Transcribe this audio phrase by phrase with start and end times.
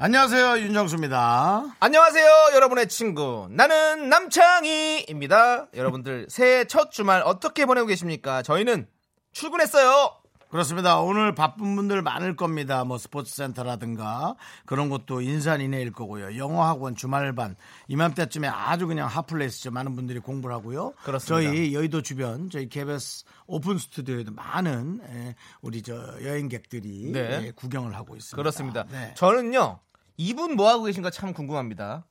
[0.00, 1.74] 안녕하세요 윤정수입니다.
[1.80, 3.48] 안녕하세요, 여러분의 친구.
[3.50, 5.70] 나는 남창희입니다.
[5.74, 8.42] 여러분들 새해 첫 주말 어떻게 보내고 계십니까?
[8.42, 8.86] 저희는
[9.32, 10.12] 출근했어요.
[10.50, 11.00] 그렇습니다.
[11.00, 12.84] 오늘 바쁜 분들 많을 겁니다.
[12.84, 16.38] 뭐 스포츠 센터라든가 그런 것도 인산인해일 거고요.
[16.38, 17.56] 영어 학원 주말반
[17.88, 19.72] 이맘때쯤에 아주 그냥 hot place죠.
[19.72, 20.92] 많은 분들이 공부를 하고요.
[21.02, 21.50] 그렇습니다.
[21.50, 27.46] 저희 여의도 주변 저희 KBS 오픈 스튜디오에도 많은 예, 우리 저 여행객들이 네.
[27.46, 28.36] 예, 구경을 하고 있습니다.
[28.36, 28.84] 그렇습니다.
[28.90, 29.12] 네.
[29.16, 29.80] 저는요,
[30.18, 32.04] 이분 뭐 하고 계신가 참 궁금합니다.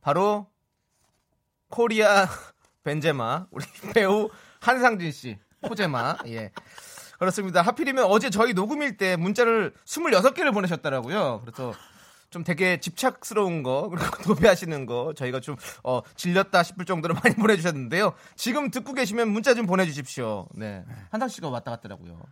[0.00, 0.46] 바로
[1.68, 2.26] 코리아
[2.84, 6.18] 벤제마, 우리 배우 한상진 씨, 코제마.
[6.28, 6.52] 예.
[7.18, 7.62] 그렇습니다.
[7.62, 11.42] 하필이면 어제 저희 녹음일 때 문자를 26개를 보내셨더라고요.
[11.44, 11.74] 그래서
[12.30, 18.12] 좀 되게 집착스러운 거, 그리고 도배하시는 거, 저희가 좀, 어, 질렸다 싶을 정도로 많이 보내주셨는데요.
[18.36, 20.46] 지금 듣고 계시면 문자 좀 보내주십시오.
[20.54, 20.84] 네.
[21.10, 22.22] 한상 씨가 왔다 갔더라고요.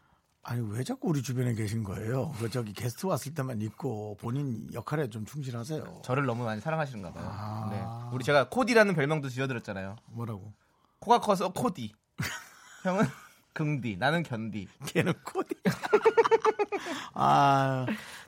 [0.48, 2.33] 아니 왜 자꾸 우리 주변에 계신 거예요?
[2.39, 6.02] 그 저기 게스트 왔을 때만 있고 본인 역할에 좀 충실하세요.
[6.05, 7.28] 저를 너무 많이 사랑하시는가 봐요.
[7.28, 7.69] 아.
[7.69, 7.84] 네.
[8.14, 9.97] 우리 제가 코디라는 별명도 지어드렸잖아요.
[10.06, 10.52] 뭐라고?
[11.00, 11.92] 코가 커서 코디.
[12.84, 13.06] 형은
[13.55, 14.69] 긍디, 나는 견디.
[14.86, 15.56] 걔는 코디.
[17.14, 17.86] 아,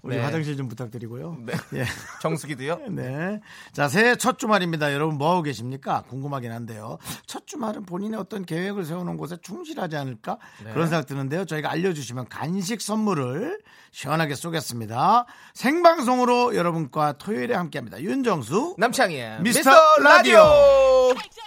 [0.08, 0.22] 우리 네.
[0.22, 1.36] 화장실 좀 부탁드리고요.
[1.40, 1.52] 네.
[1.80, 1.84] 예.
[2.22, 2.78] 정수기도요.
[2.88, 3.40] 네.
[3.72, 4.94] 자, 새해 첫 주말입니다.
[4.94, 6.02] 여러분 뭐 하고 계십니까?
[6.08, 6.96] 궁금하긴 한데요.
[7.26, 10.38] 첫 주말은 본인의 어떤 계획을 세우는 곳에 충실하지 않을까?
[10.64, 10.72] 네.
[10.72, 11.44] 그런 생각 드는데요.
[11.44, 15.26] 저희가 알려주시면 간식 선물을 시원하게 쏘겠습니다.
[15.52, 18.00] 생방송으로 여러분과 토요일에 함께 합니다.
[18.00, 18.76] 윤정수.
[18.78, 20.38] 남창희의 미스터 미스터, 라디오.
[20.38, 21.38] 라디오.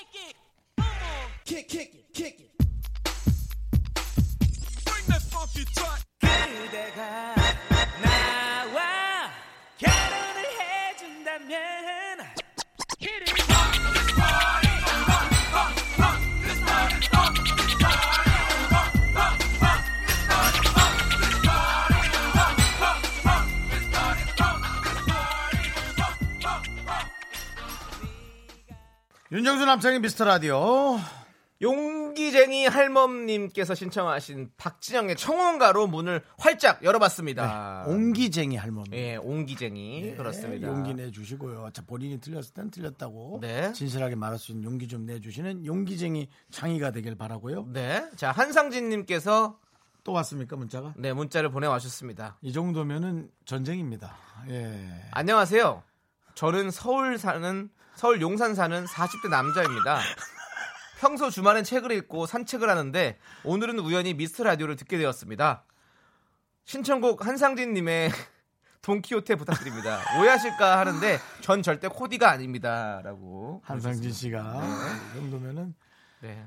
[6.71, 7.40] 그대가
[29.33, 30.99] 윤정수 남창의 미스터 라디오.
[31.61, 37.85] 용기쟁이 할멈님께서 신청하신 박진영의 청혼가로 문을 활짝 열어봤습니다.
[37.87, 38.89] 옹기쟁이 할머니.
[38.93, 40.67] 예, 옹기쟁이 네, 그렇습니다.
[40.67, 41.69] 용기 내주시고요.
[41.73, 43.71] 자, 본인이 틀렸을 땐 틀렸다고 네.
[43.73, 47.67] 진실하게 말할 수 있는 용기 좀 내주시는 용기쟁이 창의가 되길 바라고요.
[47.71, 49.59] 네, 자 한상진님께서
[50.03, 50.93] 또 왔습니까 문자가?
[50.97, 52.37] 네 문자를 보내와주셨습니다.
[52.41, 54.15] 이 정도면은 전쟁입니다.
[54.49, 54.89] 예.
[55.11, 55.83] 안녕하세요.
[56.33, 59.99] 저는 서울 사는 서울 용산 사는 40대 남자입니다.
[61.01, 65.65] 평소 주말엔 책을 읽고 산책을 하는데 오늘은 우연히 미스터 라디오를 듣게 되었습니다.
[66.65, 68.11] 신청곡 한상진님의
[68.83, 69.99] 돈키호테 부탁드립니다.
[70.19, 73.61] 오해하실까 하는데 전 절대 코디가 아닙니다라고.
[73.65, 74.61] 한상진 씨가
[75.11, 75.73] 이 정도면은
[76.21, 76.45] 네.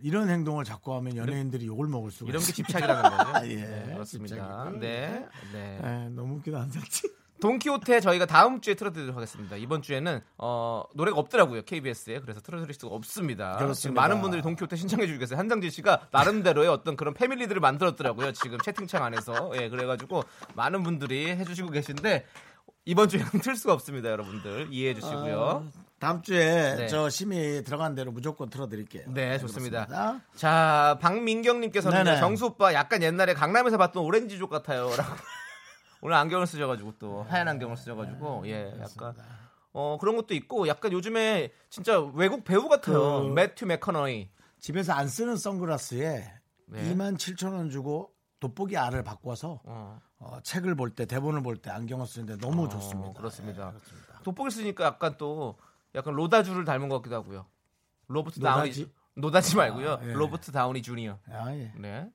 [0.00, 2.66] 이런 행동을 자꾸 하면 연예인들이 욕을 먹을 수가 이런 게 있습니다.
[2.66, 3.46] 집착이라는 거죠.
[3.52, 4.70] 예, 네, 그렇습니다.
[4.80, 5.28] 네.
[5.52, 5.80] 네.
[5.84, 7.10] 예, 너무 웃기다 한상진.
[7.42, 9.56] 돈키호테 저희가 다음 주에 틀어드리도록 하겠습니다.
[9.56, 13.54] 이번 주에는 어, 노래가 없더라고요 KBS에 그래서 틀어드릴 수가 없습니다.
[13.54, 14.00] 지금 그렇습니다.
[14.00, 15.40] 많은 분들이 돈키호테 신청해 주고 계세요.
[15.40, 18.30] 한장진 씨가 나름대로의 어떤 그런 패밀리들을 만들었더라고요.
[18.32, 20.22] 지금 채팅창 안에서 예 그래가지고
[20.54, 22.26] 많은 분들이 해주시고 계신데
[22.84, 25.66] 이번 주에는 틀 수가 없습니다, 여러분들 이해해 주시고요.
[25.98, 26.86] 다음 주에 네.
[26.86, 29.04] 저 심의 들어간 대로 무조건 틀어드릴게요.
[29.08, 29.86] 네, 좋습니다.
[29.86, 30.20] 그렇습니다.
[30.34, 32.16] 자, 박민경님께서는.
[32.18, 35.14] 정수 오빠 약간 옛날에 강남에서 봤던 오렌지족 같아요라고.
[36.02, 39.14] 오늘 안경을 쓰셔가지고 또 하얀 안경을 쓰셔가지고 예, 약간
[39.72, 43.22] 어 그런 것도 있고 약간 요즘에 진짜 외국 배우 같아요.
[43.22, 44.28] 그- 매튜 맥커너이.
[44.58, 46.32] 집에서 안 쓰는 선글라스에
[46.66, 46.94] 네.
[46.94, 51.70] 2만 7천 원 주고 돋보기 알을 바꿔서 어, 어, 책을 볼 때 대본을 볼 때
[51.70, 53.10] 안경을 쓰는데 너무 좋습니다.
[53.10, 53.68] 어, 그렇습니다.
[53.68, 54.20] 예, 그렇습니다.
[54.24, 55.56] 돋보기 쓰니까 약간 또
[55.94, 57.46] 약간 로다주를 닮은 것 같기도 하고요.
[58.08, 58.92] 로버트 다우니 노다지?
[59.14, 59.92] 노다지 말고요.
[59.94, 60.12] 아, 예.
[60.12, 61.18] 로버트 다우니 주니어.
[61.30, 61.72] 아, 예.
[61.76, 62.10] 네.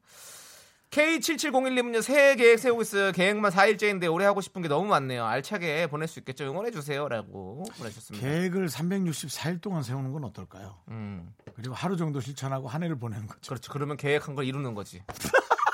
[0.91, 3.11] K7701님은요 새해 계획 세우고 있어요.
[3.11, 5.25] 계획만 4일째인데 올해 하고 싶은 게 너무 많네요.
[5.25, 6.45] 알차게 보낼 수 있겠죠.
[6.45, 8.25] 응원해 주세요 라고 보내셨습니다.
[8.25, 10.77] 계획을 364일 동안 세우는 건 어떨까요?
[10.89, 13.49] 음, 그리고 하루 정도 실천하고 한 해를 보내는 거죠.
[13.49, 13.71] 그렇죠.
[13.71, 15.03] 그러면 계획한 걸 이루는 거지.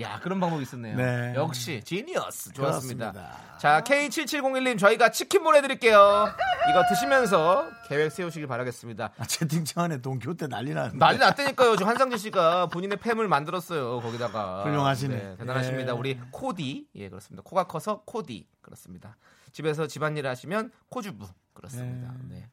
[0.00, 0.96] 야 그런 방법이 있었네요.
[0.96, 1.34] 네.
[1.34, 3.12] 역시 지니어스 좋았습니다.
[3.12, 3.58] 그렇습니다.
[3.58, 6.28] 자 K7701님 저희가 치킨 보내 드릴게요.
[6.70, 9.10] 이거 드시면서 계획 세우시길 바라겠습니다.
[9.16, 10.98] 아, 채팅창 안에 동교태 난리 나는데.
[10.98, 11.76] 난리 났다니까요.
[11.76, 14.00] 저 한상진 씨가 본인의 팸을 만들었어요.
[14.00, 15.36] 거기다가 훌륭하시네.
[15.38, 15.92] 대단하십니다.
[15.92, 15.96] 예.
[15.96, 17.42] 우리 코디 예 그렇습니다.
[17.44, 19.16] 코가 커서 코디 그렇습니다.
[19.52, 22.14] 집에서 집안일 하시면 코주부 그렇습니다.
[22.28, 22.48] 네.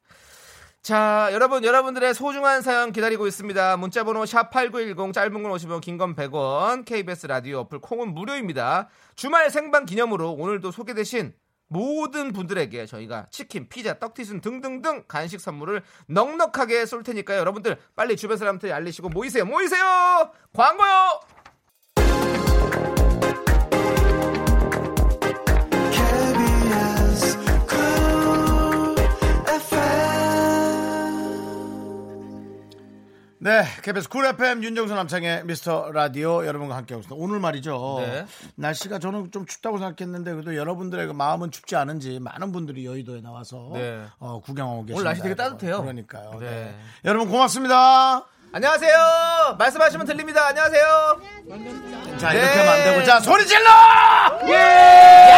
[0.85, 3.75] 자, 여러분, 여러분들의 소중한 사연 기다리고 있습니다.
[3.77, 8.87] 문자번호 샵8910, 짧은 건 50원, 긴 건 100원, KBS 라디오 어플 콩은 무료입니다.
[9.15, 11.33] 주말 생방 기념으로 오늘도 소개되신
[11.69, 17.39] 모든 분들에게 저희가 치킨, 피자, 떡튀순 등등등 간식 선물을 넉넉하게 쏠 테니까요.
[17.39, 19.43] 여러분들 빨리 주변 사람한테 알리시고 모이세요.
[19.43, 20.29] 모이세요!
[20.53, 21.19] 광고요!
[33.45, 37.23] 네, KBS 쿨 FM 윤정수 남창의 미스터 라디오 여러분과 함께하고 있습니다.
[37.23, 37.97] 오늘 말이죠.
[37.99, 38.25] 네.
[38.55, 43.69] 날씨가 저는 좀 춥다고 생각했는데 그래도 여러분들의 그 마음은 춥지 않은지 많은 분들이 여의도에 나와서
[43.73, 44.01] 네.
[44.17, 44.95] 어, 구경하고 계십니다.
[44.95, 45.79] 오늘 날씨 되게 따뜻해요.
[45.83, 46.39] 그러니까요.
[46.39, 46.49] 네.
[46.49, 46.75] 네.
[47.05, 48.25] 여러분 고맙습니다.
[48.55, 49.57] 안녕하세요!
[49.59, 50.47] 말씀하시면 들립니다.
[50.47, 51.19] 안녕하세요!
[52.17, 52.39] 자 네.
[52.39, 53.69] 이렇게 하면 안 되고 자 소리 질러!
[54.49, 55.35] 야!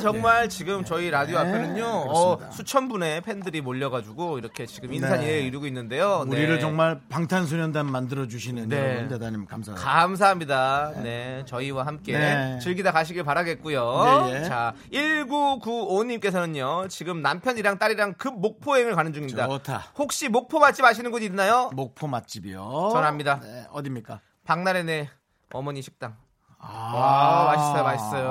[0.00, 5.40] 정말 지금 저희 라디오 네, 앞에는요 어, 수천 분의 팬들이 몰려가지고 이렇게 지금 인산이에 네.
[5.40, 6.24] 이루고 있는데요.
[6.26, 6.60] 우리를 네.
[6.60, 8.78] 정말 방탄소년단 만들어 주시는 네.
[8.78, 9.90] 여러분 대단히 감사합니다.
[9.90, 10.92] 감사합니다.
[11.02, 12.58] 네, 저희와 함께 네.
[12.60, 14.26] 즐기다 가시길 바라겠고요.
[14.26, 14.44] 네, 예.
[14.44, 19.48] 자, 1995님께서는요, 지금 남편이랑 딸이랑 급 목포행을 가는 중입니다.
[19.48, 19.92] 좋다.
[19.96, 21.70] 혹시 목포 맛집 아시는 곳 있나요?
[21.74, 22.90] 목포 맛집이요.
[22.92, 23.40] 전합니다.
[23.40, 24.20] 네, 어디입니까?
[24.44, 25.08] 박나래네
[25.52, 26.16] 어머니 식당.
[26.60, 28.28] 아, 와, 맛있어요, 맛있어요.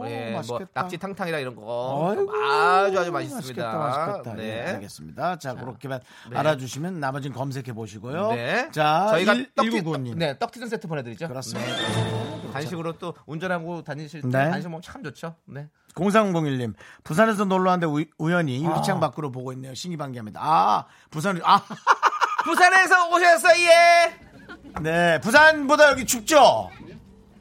[0.00, 0.70] 오, 예, 뭐 맛있겠다.
[0.80, 3.76] 낙지 탕탕이랑 이런 거 아이고, 아주 아주 맛있습니다.
[3.76, 4.34] 맛있겠다, 맛있겠다.
[4.36, 4.44] 네.
[4.44, 5.36] 예, 알겠습니다.
[5.38, 6.00] 자, 그렇게만
[6.30, 6.38] 네.
[6.38, 8.32] 알아주시면 나머지는 검색해 보시고요.
[8.32, 8.70] 네.
[8.72, 10.16] 자, 저희가 떡 1995님.
[10.16, 11.28] 네, 떡튀순 세트 보내드리죠.
[11.28, 11.70] 그렇습니다.
[11.70, 12.50] 네.
[12.52, 14.50] 간식으로 또 운전하고 다니실 때 네.
[14.50, 15.34] 간식 먹으면 참 좋죠.
[15.44, 15.68] 네.
[15.94, 16.72] 0301님,
[17.04, 19.74] 부산에서 놀러 왔는데 우, 연히 유리창 밖으로 보고 있네요.
[19.74, 20.40] 신기반기합니다.
[20.42, 21.60] 아, 부산, 아,
[22.44, 24.14] 부산에서 오셨어요, 예.
[24.80, 26.70] 네, 부산보다 여기 춥죠?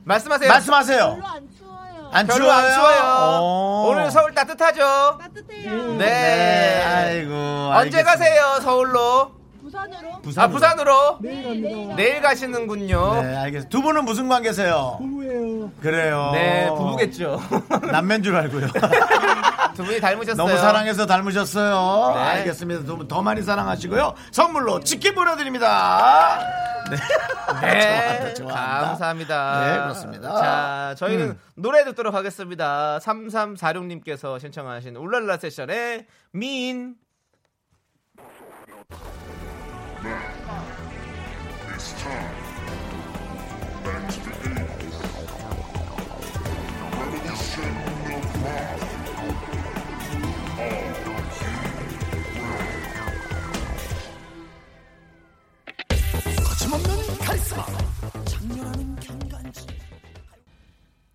[0.03, 0.49] 말씀하세요.
[0.49, 0.99] 말씀하세요.
[1.15, 2.09] 별로 안 추워요.
[2.11, 2.57] 안 별로 추워요?
[2.57, 3.39] 안 추워요.
[3.41, 3.87] 오.
[3.89, 5.17] 오늘 서울 따뜻하죠.
[5.21, 5.93] 따뜻해요.
[5.93, 6.05] 네.
[6.05, 7.33] 네, 아이고.
[7.33, 8.03] 언제 알겠습니다.
[8.11, 9.31] 가세요, 서울로?
[9.61, 11.17] 부산으로 아, 부산으로?
[11.21, 11.95] 내일 갑니다.
[11.95, 13.21] 내일 가시는군요.
[13.21, 13.69] 네, 알겠습니다.
[13.69, 14.97] 두 분은 무슨 관계세요?
[14.99, 15.71] 부부예요.
[15.81, 16.31] 그래요.
[16.33, 17.39] 네, 부부겠죠.
[17.91, 18.67] 남매인 줄 알고요.
[19.75, 20.35] 두 분이 닮으셨어요.
[20.47, 22.13] 너무 사랑해서 닮으셨어요.
[22.15, 22.21] 네.
[22.21, 22.83] 알겠습니다.
[22.85, 24.13] 두 분 더 많이 사랑하시고요.
[24.31, 26.39] 선물로 치킨 보내드립니다.
[26.89, 26.97] 네.
[27.61, 28.87] 네, 좋아한다, 좋아한다.
[28.87, 29.65] 감사합니다.
[29.65, 30.37] 네, 그렇습니다.
[30.39, 31.39] 자, 저희는 음.
[31.55, 32.99] 노래 듣도록 하겠습니다.
[32.99, 36.95] 3346님께서 신청하신 울랄라 세션의 미인.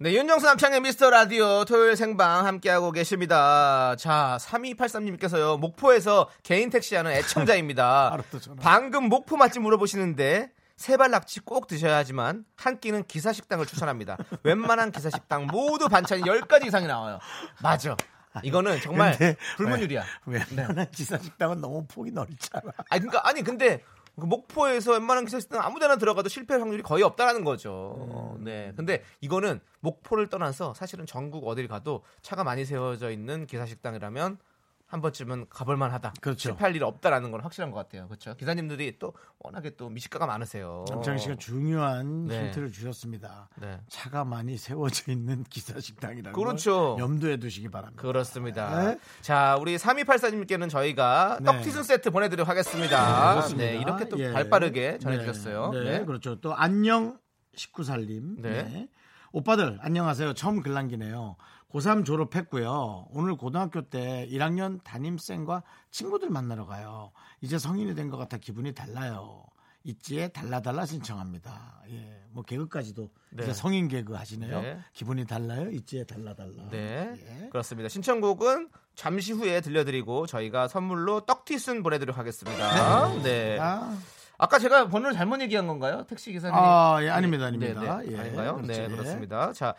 [0.06, 3.96] 네, 윤정수 남창의 미스터 라디오 토요일 생방 함께하고 계십니다.
[3.98, 8.16] 자, 3283님께서요, 목포에서 개인 택시하는 애청자입니다.
[8.62, 14.16] 방금 목포 맛집 물어보시는데, 세발 낙지 꼭 드셔야 하지만, 한 끼는 기사식당을 추천합니다.
[14.44, 17.18] 웬만한 기사식당 모두 반찬이 10가지 이상이 나와요.
[17.60, 17.96] 맞아.
[18.42, 19.16] 이거는 정말
[19.56, 20.04] 불문율이야.
[20.26, 22.72] 왜, 웬만한 기사식당은 너무 폭이 넓잖아.
[22.90, 23.82] 아니, 그러니까, 아니, 근데,
[24.18, 28.34] 그 목포에서 웬만한 기사식당 아무데나 들어가도 실패 확률이 거의 없다라는 거죠.
[28.38, 28.44] 음.
[28.44, 28.72] 네.
[28.74, 34.38] 근데 이거는 목포를 떠나서 사실은 전국 어딜 가도 차가 많이 세워져 있는 기사식당이라면
[34.86, 36.14] 한 번쯤은 가볼 만 하다.
[36.20, 36.50] 그렇죠.
[36.50, 38.06] 실패할 일이 없다라는 건 확실한 것 같아요.
[38.06, 38.34] 그렇죠.
[38.36, 40.84] 기사님들이 또 워낙에 또 미식가가 많으세요.
[40.88, 42.44] 남창희 씨가 중요한 네.
[42.44, 43.48] 힌트를 주셨습니다.
[43.60, 43.80] 네.
[43.88, 46.94] 차가 많이 세워져 있는 기사 식당이라는 그렇죠.
[46.94, 48.00] 걸 염두에 두시기 바랍니다.
[48.00, 48.84] 그렇습니다.
[48.84, 48.98] 네.
[49.22, 51.46] 자, 우리 3284님께는 저희가 네.
[51.46, 53.34] 떡튀순 세트 보내드리도록 하겠습니다.
[53.34, 53.64] 그렇습니다.
[53.64, 54.32] 네, 이렇게 또 예.
[54.32, 55.70] 발빠르게 전해주셨어요.
[55.72, 55.98] 네, 네.
[55.98, 56.40] 네, 그렇죠.
[56.40, 57.18] 또 안녕
[57.56, 58.40] 19살님.
[58.40, 58.88] 네.
[59.32, 59.38] 네.
[59.38, 60.34] 오빠들 안녕하세요.
[60.34, 61.36] 처음 글 남기네요.
[61.72, 63.08] 고3 졸업했고요.
[63.10, 67.12] 오늘 고등학교 때 1학년 담임쌤과 친구들 만나러 가요.
[67.40, 69.44] 이제 성인이 된 것 같아 기분이 달라요.
[69.82, 71.82] 있지에 달라달라 신청합니다.
[71.90, 73.44] 예, 뭐 개그까지도 네.
[73.44, 74.60] 이제 성인 개그 하시네요.
[74.62, 74.78] 네.
[74.92, 75.70] 기분이 달라요.
[75.70, 76.68] 있지에 달라달라.
[76.70, 77.48] 네, 예.
[77.50, 77.88] 그렇습니다.
[77.88, 83.12] 신청곡은 잠시 후에 들려드리고 저희가 선물로 떡튀순 보내드리도록 하겠습니다.
[83.22, 83.58] 네.
[83.60, 83.96] 아,
[84.38, 86.04] 아까 제가 번호를 잘못 얘기한 건가요?
[86.08, 86.54] 택시 기사님?
[86.56, 87.98] 아, 예, 아닙니다, 아닙니다.
[88.00, 88.12] 네, 네.
[88.12, 88.54] 예, 아닌가요?
[88.56, 88.72] 그렇죠.
[88.72, 88.88] 네, 예.
[88.88, 89.52] 그렇습니다.
[89.52, 89.74] 자,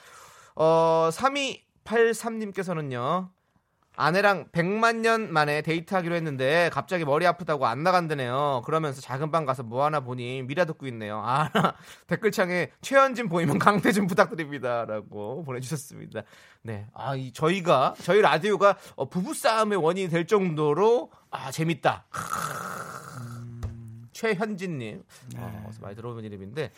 [0.56, 3.30] 어, 3283님께서는요.
[4.00, 8.62] 아내랑 100만 년 만에 데이트하기로 했는데 갑자기 머리 아프다고 안 나간다네요.
[8.64, 11.20] 그러면서 작은 방 가서 뭐 하나 보니 미라 듣고 있네요.
[11.26, 11.50] 아,
[12.06, 16.22] 댓글창에 최현진 보이면 강퇴 좀 부탁드립니다라고 보내 주셨습니다.
[16.62, 22.06] 네, 아, 이 저희가 저희 라디오가 어, 부부 싸움의 원인이 될 정도로 아 재밌다.
[24.17, 25.03] 최현진님
[25.38, 26.71] 어, 많이 들어오는 이름인데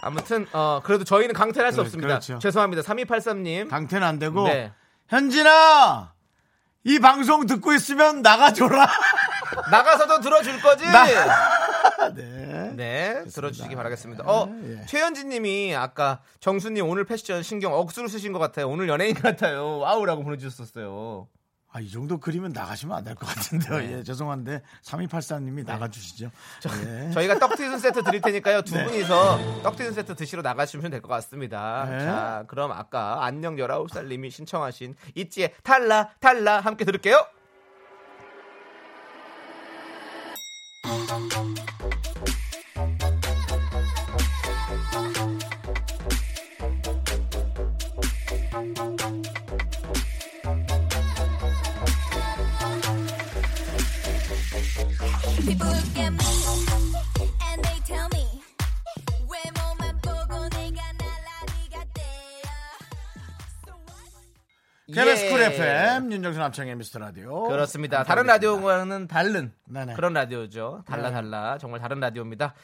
[0.00, 2.08] 아무튼 어 그래도 저희는 강퇴를 할수 그래, 없습니다.
[2.08, 2.38] 그렇죠.
[2.38, 2.82] 죄송합니다.
[2.82, 3.68] 3283님.
[3.68, 4.72] 강퇴는 안 되고 네.
[5.08, 6.12] 현진아
[6.84, 8.88] 이 방송 듣고 있으면 나가줘라.
[9.72, 10.84] 나가서도 들어줄 거지?
[12.14, 12.72] 네.
[12.74, 14.24] 네, 들어주시기 바라겠습니다.
[14.26, 14.86] 어, 예.
[14.86, 18.68] 최현진 님이 아까 정수님 오늘 패션 신경 억수로 쓰신 것 같아요.
[18.68, 19.78] 오늘 연예인 같아요.
[19.78, 21.28] 와우라고 보내주셨었어요.
[21.74, 23.78] 아, 이 정도 그림은 나가시면 안 될 것 같은데요.
[23.78, 23.98] 네.
[23.98, 26.30] 예, 죄송한데 3284님이 나가주시죠.
[26.86, 27.10] 예.
[27.12, 28.62] 저희가 떡튀순 세트 드릴 테니까요.
[28.62, 31.86] 두 분이서 떡튀순 세트 드시러 나가시면 될 것 같습니다.
[31.88, 31.98] 네.
[32.00, 37.24] 자, 그럼 아까 안녕 19살 님이 신청하신 있지의 탈라, 탈라 함께 들을게요.
[64.94, 65.30] KBS 예.
[65.30, 67.48] Cool FM 윤정수 남창희의 미스터 라디오.
[67.48, 68.04] 그렇습니다.
[68.04, 69.94] 다른 라디오와는 다른 네네.
[69.94, 70.84] 그런 라디오죠.
[70.86, 71.14] 달라 네.
[71.14, 72.54] 달라 정말 다른 라디오입니다.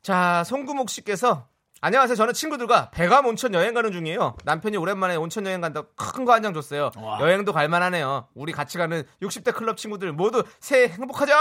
[0.00, 1.48] 자, 송구목 씨께서
[1.82, 2.16] 안녕하세요.
[2.16, 4.36] 저는 친구들과 백암 온천 여행 가는 중이에요.
[4.44, 6.90] 남편이 오랜만에 온천 여행 간다고 큰 거 한 장 줬어요.
[6.96, 7.20] 와.
[7.20, 8.28] 여행도 갈만하네요.
[8.34, 11.32] 우리 같이 가는 60대 클럽 친구들 모두 새해 행복하자.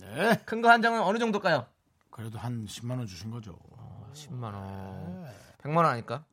[0.00, 0.40] 네.
[0.46, 1.66] 큰 거 한 장은 어느 정도일까요?
[2.10, 3.58] 그래도 한 10만 원 주신 거죠.
[4.14, 5.26] 10만 원,
[5.62, 6.24] 100만 원 아닐까?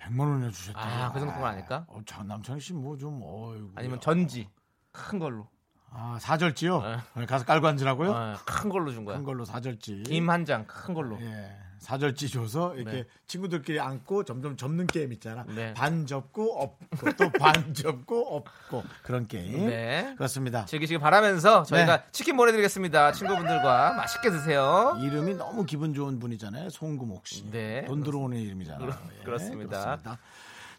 [0.00, 0.78] 100만 원이나 주셨다.
[0.80, 1.84] 아, 그 정도는 아닐까?
[1.88, 3.72] 어, 참 남창희 씨 뭐 좀 어이구.
[3.74, 4.48] 아니면 전지
[4.92, 5.48] 큰 걸로,
[5.90, 6.80] 아, 사절지요?
[6.82, 6.96] 네.
[7.16, 8.10] 네, 가서 깔고 앉으라고요?
[8.10, 9.16] 어, 큰 걸로 준 거야.
[9.16, 10.04] 큰 걸로 사절지.
[10.04, 11.18] 김 한 장 큰 걸로.
[11.20, 11.56] 예.
[11.78, 13.04] 사절지 줘서 이렇게 네.
[13.26, 15.44] 친구들끼리 앉고 점점 접는 게임 있잖아.
[15.48, 15.72] 네.
[15.74, 19.66] 반 접고 엎고 또 반 접고 엎고 그런 게임.
[19.68, 20.14] 네.
[20.16, 20.64] 그렇습니다.
[20.66, 22.02] 즐기시기 바라면서 저희가 네.
[22.12, 23.12] 치킨 보내드리겠습니다.
[23.12, 24.96] 친구분들과 맛있게 드세요.
[25.00, 26.70] 이름이 너무 기분 좋은 분이잖아요.
[26.70, 27.50] 송금옥 씨.
[27.50, 27.84] 네.
[27.86, 28.80] 돈 들어오는 이름이잖아요.
[28.80, 29.68] 그렇- 예, 그렇습니다.
[29.80, 30.18] 그렇습니다.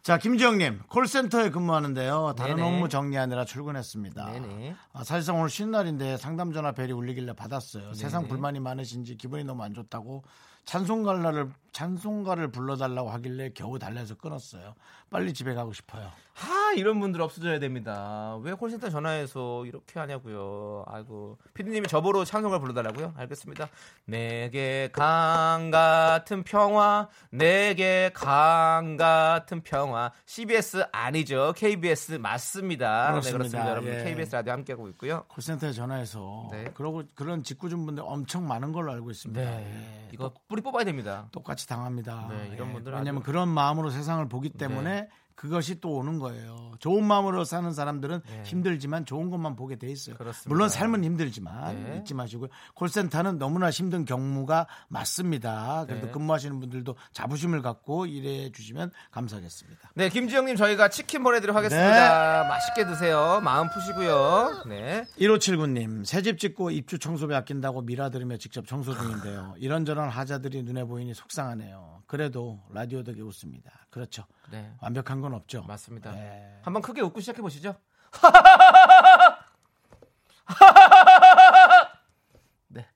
[0.01, 2.33] 자, 김지영님, 콜센터에 근무하는데요.
[2.37, 2.67] 다른 네네.
[2.67, 4.31] 업무 정리하느라 출근했습니다.
[4.31, 4.75] 네네.
[4.93, 7.33] 아, 사실상 오늘 쉬는 날인데 상담 전화 벨이 울리길래 네.
[7.35, 7.93] 받았어요.
[7.93, 10.23] 세상 불만이 많으신지 기분이 너무 안 좋다고
[10.69, 14.75] 찬송가를 찬송가를 불러달라고 하길래 겨우 달래서 끊었어요.
[15.09, 16.11] 빨리 집에 가고 싶어요.
[16.33, 18.37] 하 이런 분들 없어져야 됩니다.
[18.43, 20.85] 왜 콜센터 전화해서 이렇게 하냐고요.
[20.87, 23.13] 아이고 피디님이 저보러 찬송을 불러달라고요.
[23.17, 23.67] 알겠습니다.
[24.05, 30.11] 내게 강 같은 평화, 내게 강 같은 평화.
[30.25, 31.53] CBS 아니죠.
[31.57, 33.05] KBS 맞습니다.
[33.07, 33.37] 네 그렇습니다.
[33.37, 33.69] 그렇습니다.
[33.71, 34.03] 여러분 예.
[34.05, 35.25] KBS 라디오 함께하고 있고요.
[35.27, 36.71] 콜센터에 전화해서 네.
[36.73, 39.41] 그러고 그런 직구준 분들 엄청 많은 걸로 알고 있습니다.
[39.41, 40.05] 네.
[40.05, 40.09] 예.
[40.13, 41.27] 이거 뿌리 뽑아야 됩니다.
[41.31, 42.27] 똑같이 당합니다.
[42.29, 42.73] 네, 이런 예.
[42.73, 46.73] 분들 왜냐하면 아주- 그런 마음으로 세상을 보기 때문에 eine 그것이 또 오는 거예요.
[46.79, 48.43] 좋은 마음으로 사는 사람들은 네.
[48.43, 50.17] 힘들지만 좋은 것만 보게 돼 있어요.
[50.17, 50.49] 그렇습니다.
[50.49, 51.97] 물론 삶은 힘들지만 네.
[51.97, 52.49] 잊지 마시고요.
[52.73, 55.85] 콜센터는 너무나 힘든 경무가 맞습니다.
[55.87, 56.11] 그래도 네.
[56.11, 59.91] 근무하시는 분들도 자부심을 갖고 일해 주시면 감사하겠습니다.
[59.95, 62.43] 네, 김지영님 저희가 치킨 보내드리도록 하겠습니다.
[62.43, 63.39] 맛있게 드세요.
[63.41, 64.63] 마음 푸시고요.
[64.67, 65.05] 네.
[65.19, 69.55] 1579님, 새집 짓고 입주 청소비 아낀다고 미라 들으며 직접 청소 중인데요.
[69.57, 72.03] 이런저런 하자들이 눈에 보이니 속상하네요.
[72.07, 73.71] 그래도 라디오 덕에 웃습니다.
[73.89, 74.25] 그렇죠.
[74.51, 74.73] 네.
[74.81, 75.63] 완벽한 건 없죠.
[75.67, 76.11] 맞습니다.
[76.11, 76.59] 네.
[76.63, 77.75] 한번 크게 웃고 시작해 보시죠.
[82.69, 82.87] 네.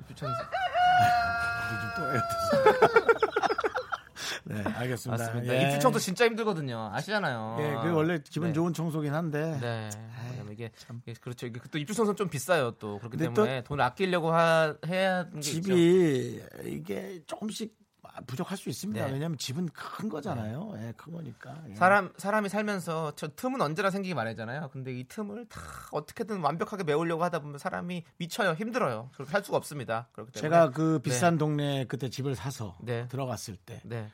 [0.00, 0.34] 입주청소.
[1.72, 2.26] 요즘 또 애였어.
[4.44, 5.24] 네, 알겠습니다.
[5.24, 5.54] 맞습니다.
[5.54, 5.62] 예.
[5.62, 6.90] 입주 청소 진짜 힘들거든요.
[6.92, 7.56] 아시잖아요.
[7.60, 8.54] 예, 그 원래 기분 네.
[8.54, 9.58] 좋은 청소긴 한데.
[9.60, 9.88] 네.
[10.52, 10.70] 이게
[11.04, 11.46] 이게 그렇죠.
[11.46, 12.72] 이게 또 입주 청소는 좀 비싸요.
[12.72, 15.50] 또 그렇기 때문에 돈을 아끼려고 하, 해야 하는 게 있죠.
[15.62, 17.74] 집이 이게 조금씩
[18.26, 19.06] 부족할 수 있습니다.
[19.06, 19.12] 네.
[19.12, 20.74] 왜냐하면 집은 큰 거잖아요.
[20.78, 21.62] 예, 큰 거니까.
[21.68, 21.74] 예.
[21.74, 24.70] 사람 사람이 살면서 저 틈은 언제나 생기기 마련이잖아요.
[24.72, 25.60] 근데 이 틈을 다
[25.92, 28.52] 어떻게든 완벽하게 메우려고 하다 보면 사람이 미쳐요.
[28.52, 29.10] 힘들어요.
[29.14, 30.08] 그렇게 할 수가 없습니다.
[30.12, 33.06] 그렇기 때문에 제가 그 비싼 동네에 그때 집을 사서 네.
[33.08, 34.10] 들어갔을 때벽 네.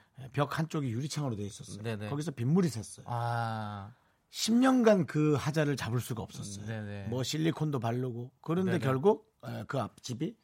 [0.49, 2.09] 한쪽이 유리창으로 돼 있었어요.
[2.09, 3.04] 거기서 빗물이 샜어요.
[3.06, 3.92] 아.
[4.32, 6.64] 10년간 그 하자를 잡을 수가 없었어요.
[6.64, 7.09] 네네.
[7.09, 8.85] 뭐 실리콘도 바르고 그런데 네네.
[8.85, 10.35] 결국 에, 그 앞집이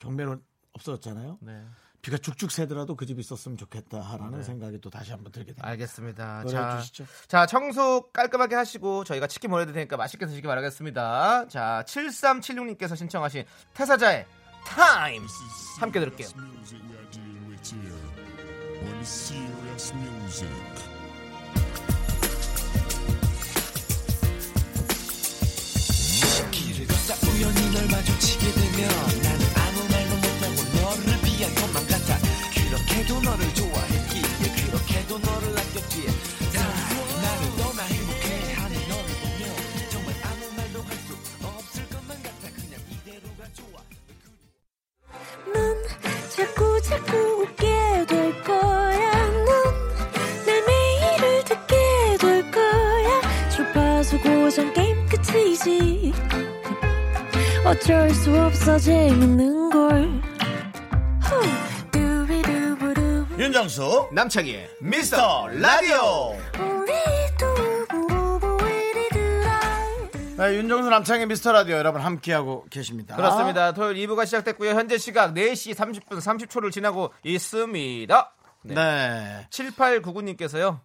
[0.00, 0.40] 경매로
[0.72, 1.38] 없어졌잖아요.
[1.40, 1.64] 네.
[2.06, 5.66] 비가 쭉쭉 새더라도 그 집이 있었으면 좋겠다라는 생각이 또 다시 한번 들게 됩니다.
[5.66, 6.44] 알겠습니다.
[6.44, 7.04] 자, 주시죠.
[7.26, 11.48] 자, 청소 깔끔하게 하시고 저희가 치킨 보내드릴 테니까 맛있게 드시기 바라겠습니다.
[11.48, 13.44] 자, 7376님께서 신청하신
[13.74, 14.24] 태사자의
[14.64, 15.26] 타임
[15.80, 16.28] 함께 들을게요.
[33.06, 34.22] 그렇게도 너를 좋아했기에
[34.66, 36.06] 그렇게도 너를 아꼈기에.
[57.64, 60.05] 어쩔 수 없어 재밌는 걸.
[63.56, 66.36] 윤정수 남창희의 미스터 라디오.
[70.36, 73.72] 네, 윤정수 남창의 미스터 라디오 여러분 함께하고 계십니다 그렇습니다.
[73.72, 74.72] 토요일 2부가 시작됐고요.
[74.72, 78.32] 현재 시각 4시 30분 30초를 지나고 있습니다.
[78.64, 78.74] 네.
[78.74, 79.46] 네.
[79.48, 80.80] 7899님께서요.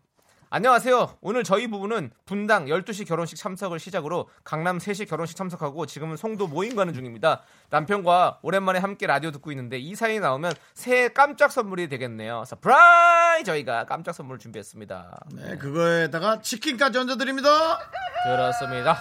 [0.54, 1.20] 안녕하세요.
[1.22, 6.76] 오늘 저희 부부는 분당 12시 결혼식 참석을 시작으로 강남 3시 결혼식 참석하고 지금은 송도 모임
[6.76, 7.44] 가는 중입니다.
[7.70, 12.44] 남편과 오랜만에 함께 라디오 듣고 있는데 이 사연이 나오면 새해 깜짝 선물이 되겠네요.
[12.46, 13.46] Surprise!
[13.46, 15.20] 저희가 깜짝 선물을 준비했습니다.
[15.36, 17.80] 네, 그거에다가 치킨까지 얹어드립니다
[18.26, 18.98] 그렇습니다.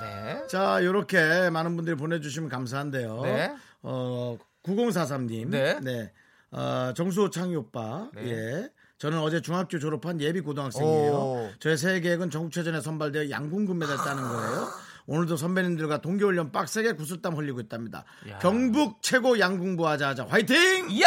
[0.00, 0.46] 네.
[0.46, 3.52] 자 이렇게 많은 분들이 보내주시면 감사한데요 네.
[3.82, 6.12] 어, 9043님 네.
[6.52, 8.30] 어, 정수호 창희 오빠 네.
[8.30, 8.70] 예.
[9.04, 11.12] 저는 어제 중학교 졸업한 예비 고등학생이에요.
[11.12, 11.50] 오.
[11.58, 14.68] 저의 새해 계획은 전국체전에 선발되어 양궁 금메달 따는 거예요.
[15.04, 18.06] 오늘도 선배님들과 동계훈련 빡세게 구슬땀 흘리고 있답니다.
[18.30, 18.38] 야.
[18.38, 20.88] 경북 최고 양궁부 하자 하자 화이팅!
[20.88, 21.06] 이야!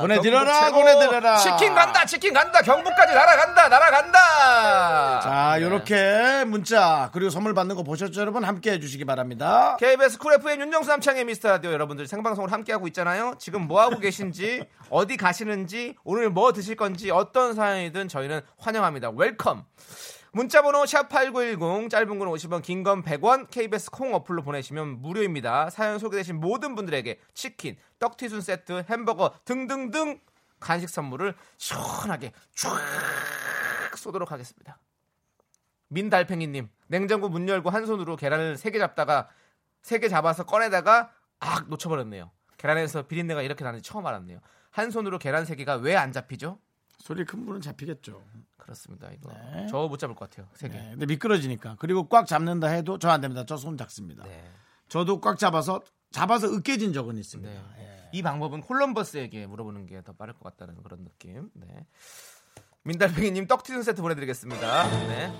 [0.00, 1.36] 보내드려라, 보내드려라.
[1.38, 5.20] 치킨 간다, 치킨 간다, 경북까지 날아간다, 날아간다!
[5.20, 5.62] 자, 네.
[5.62, 8.44] 요렇게 문자 그리고 선물 받는 거 보셨죠, 여러분?
[8.44, 9.76] 함께 해주시기 바랍니다.
[9.78, 13.34] KBS 쿨 FM 윤정수 남창희의 미스터 라디오 여러분들 생방송을 함께하고 있잖아요.
[13.38, 19.10] 지금 뭐 하고 계신지, 어디 가시는지, 오늘 뭐 드실 건지, 어떤 사연이든 저희는 환영합니다.
[19.10, 19.64] Welcome!
[20.34, 25.70] 문자번호 샵8910 짧은 건 50원 긴 건 100원 KBS 콩 어플로 보내시면 무료입니다.
[25.70, 30.18] 사연 소개되신 모든 분들에게 치킨, 떡튀순 세트, 햄버거 등등등
[30.58, 34.78] 간식 선물을 시원하게 쫙 쏘도록 하겠습니다.
[35.88, 39.28] 민달팽이님 냉장고 문 열고 한 손으로 계란을 세 개 잡다가
[39.82, 42.32] 세 개 잡아서 꺼내다가 악 놓쳐버렸네요.
[42.56, 44.40] 계란에서 비린내가 이렇게 나는지 처음 알았네요.
[44.70, 46.58] 한 손으로 계란 세 개가 왜 안 잡히죠?
[46.98, 48.22] 소리 큰 분은 잡히겠죠.
[48.56, 49.10] 그렇습니다.
[49.10, 49.66] 이거 네.
[49.68, 50.48] 저못 잡을 것 같아요.
[50.54, 50.78] 세 개.
[50.78, 51.76] 네, 근데 미끄러지니까.
[51.78, 53.44] 그리고 꽉 잡는다 해도 저 안 됩니다.
[53.44, 54.24] 저 손 작습니다.
[54.24, 54.50] 네.
[54.88, 57.50] 저도 꽉 잡아서 잡아서 으깨진 적은 있습니다.
[57.52, 57.62] 네.
[57.78, 58.08] 예.
[58.12, 61.50] 이 방법은 콜럼버스에게 물어보는 게 더 빠를 것 같다는 그런 느낌.
[61.54, 61.66] 네.
[62.84, 64.88] 민달팽이님 떡튀순 세트 보내드리겠습니다.
[65.08, 65.32] 네.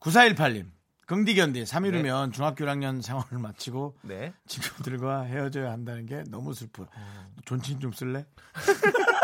[0.00, 0.70] 9418님.
[1.06, 4.32] 긍디견디 3일이면 중학교 1학년 생활을 마치고 네.
[4.46, 6.86] 친구들과 헤어져야 한다는 게 너무 슬퍼.
[7.44, 8.24] 존칭 좀 쓸래?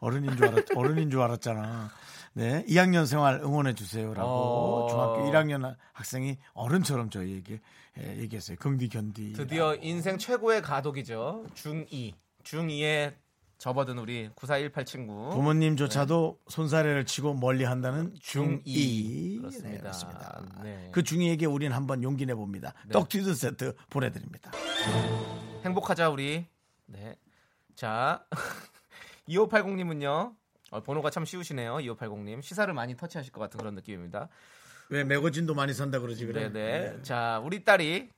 [0.00, 1.90] 어른인 줄 알았 어른인 줄 알았잖아.
[2.32, 4.88] 네, 2학년 생활 응원해 주세요라고 어.
[4.88, 7.60] 중학교 1학년 학생이 어른처럼 저희에게
[7.98, 8.56] 예, 얘기했어요.
[8.58, 9.32] 긍디 견디.
[9.32, 11.44] 드디어 인생 최고의 가독이죠.
[11.54, 12.14] 중2.
[12.44, 13.14] 중2에
[13.58, 15.30] 접어든 우리 9418 친구.
[15.30, 18.64] 부모님조차도 손사래를 치고 멀리 한다는 중2.
[18.64, 19.38] 중2.
[19.40, 19.70] 그렇습니다.
[19.70, 20.42] 네, 그렇습니다.
[20.62, 20.88] 네.
[20.92, 22.72] 그 중2에게 우리는 한번 용기 내봅니다.
[22.86, 22.92] 네.
[22.92, 24.50] 떡튀드 세트 보내드립니다.
[25.64, 26.46] 행복하자 우리.
[26.86, 27.16] 네.
[27.74, 28.24] 자.
[29.30, 30.34] 2580님은요.
[30.70, 31.76] 어, 번호가 참 쉬우시네요.
[31.76, 32.42] 2580님.
[32.42, 34.28] 시사를 많이 터치하실 것 같은 그런 느낌입니다.
[34.90, 36.52] 왜 매거진도 많이 산다 그러지 그래?
[36.52, 37.02] 네네.
[37.02, 38.10] 자, 우리 딸이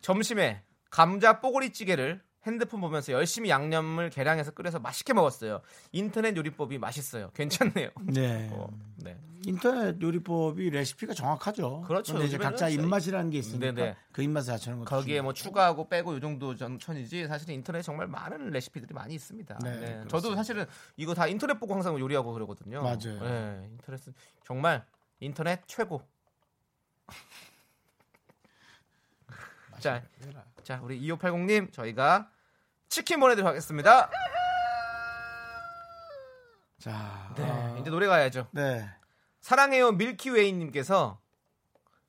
[0.00, 5.60] 점심에 감자 뽀글이 찌개를 핸드폰 보면서 열심히 양념을 계량해서 끓여서 맛있게 먹었어요.
[5.92, 7.30] 인터넷 요리법이 맛있어요.
[7.34, 7.90] 괜찮네요.
[8.02, 8.48] 네.
[8.52, 9.16] 어, 네.
[9.46, 11.82] 인터넷 요리법이 레시피가 정확하죠.
[11.82, 12.12] 그렇죠.
[12.14, 13.96] 근데 이제 각자 사- 입맛이라는 게 있으니까 네네.
[14.12, 15.32] 그 입맛을 맞추는 것도 거기에 뭐.
[15.32, 19.58] 추가하고 빼고 요 정도 전- 천이지 사실 인터넷에 정말 많은 레시피들이 많이 있습니다.
[19.62, 20.04] 네, 네.
[20.08, 22.82] 저도 사실은 이거 다 인터넷 보고 항상 요리하고 그러거든요.
[22.82, 23.20] 맞아요.
[23.20, 24.84] 네, 인터넷은 정말
[25.20, 26.02] 인터넷 최고.
[29.82, 30.00] 자,
[30.62, 32.30] 자 우리 2580님 저희가
[32.88, 34.08] 치킨 보내드리도록 하겠습니다.
[36.78, 38.46] 자, 네, 어, 이제 노래 가야죠.
[38.52, 38.88] 네.
[39.40, 41.20] 사랑해요 밀키웨이님께서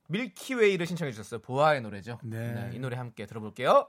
[0.08, 1.42] Milky Way를 신청해 주셨어요.
[1.42, 2.20] 보아의 노래죠.
[2.22, 2.70] 네.
[2.74, 3.88] 이 노래 함께 들어볼게요.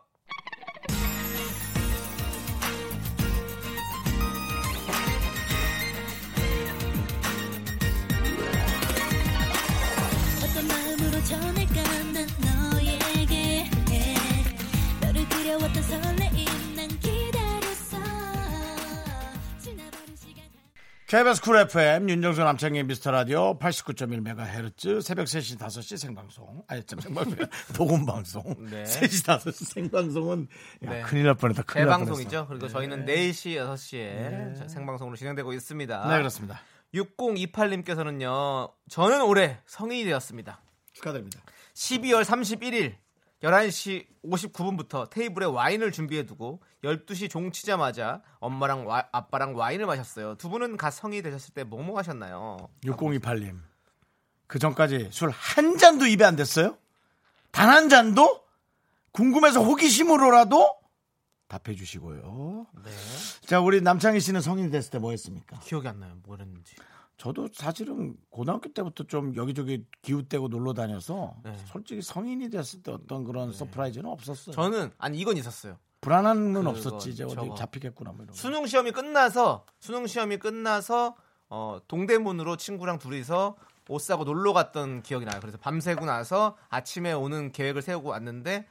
[21.15, 27.37] KBS 쿨 FM 윤정수 남창희의 미스터 라디오 89.1MHz 새벽 3시 5시 생방송 아니 좀 생방송
[27.79, 28.83] 녹음 방송 네.
[28.83, 30.49] 3시 5시 생방송은
[30.87, 31.03] 야, 네.
[31.03, 31.87] 큰일 날 뻔했다 큰일.
[31.87, 32.49] 뻔했어.
[32.49, 36.09] 그리고 저희는 4시, 6시에 생방송으로 진행되고 있습니다.
[36.09, 36.61] 네 그렇습니다
[36.93, 38.73] 6028님께서는요.
[38.89, 40.61] 저는 올해 성인이 되었습니다.
[40.95, 41.39] 축하드립니다
[41.75, 42.97] 12월 31일
[43.45, 50.37] 11시 59분부터 테이블에 와인을 준비해 두고 12시 종 치자마자 엄마랑 와- 아빠랑 와인을 마셨어요.
[50.37, 52.57] 두 분은 갓 성이 되셨을 때 뭐뭐 하셨나요?
[52.85, 53.59] 6028님.
[54.47, 56.77] 그 전까지 술 한 잔도 입에 안 댔어요?
[57.51, 58.43] 단 한 잔도?
[59.13, 60.77] 궁금해서 호기심으로라도
[61.47, 62.67] 답해 주시고요.
[62.85, 62.91] 네.
[63.47, 65.61] 자, 우리 남창희 씨는 성인이 됐을 때 뭐 했습니까?
[65.61, 66.15] 기억이 안 나요.
[66.25, 66.75] 뭐 했는지.
[67.17, 71.57] 저도 사실은 고등학교 때부터 좀 여기저기 기웃대고 놀러 다녀서 네.
[71.67, 74.55] 솔직히 성인이 됐을 때 어떤 그런 surprise는 없었어요.
[74.55, 75.79] 저는 아니 이건 있었어요.
[76.01, 77.11] 불안함은 그거, 없었지.
[77.11, 77.55] 이제 어디 저거.
[77.55, 78.35] 잡히겠구나 뭐 이런 거.
[78.35, 81.15] 수능 시험이 끝나서 수능 시험이 끝나서
[81.49, 83.57] 어, 동대문으로 친구랑 둘이서
[83.89, 85.39] 옷 사고 놀러 갔던 기억이 나요.
[85.41, 88.67] 그래서 밤새고 나서 아침에 오는 계획을 세우고 왔는데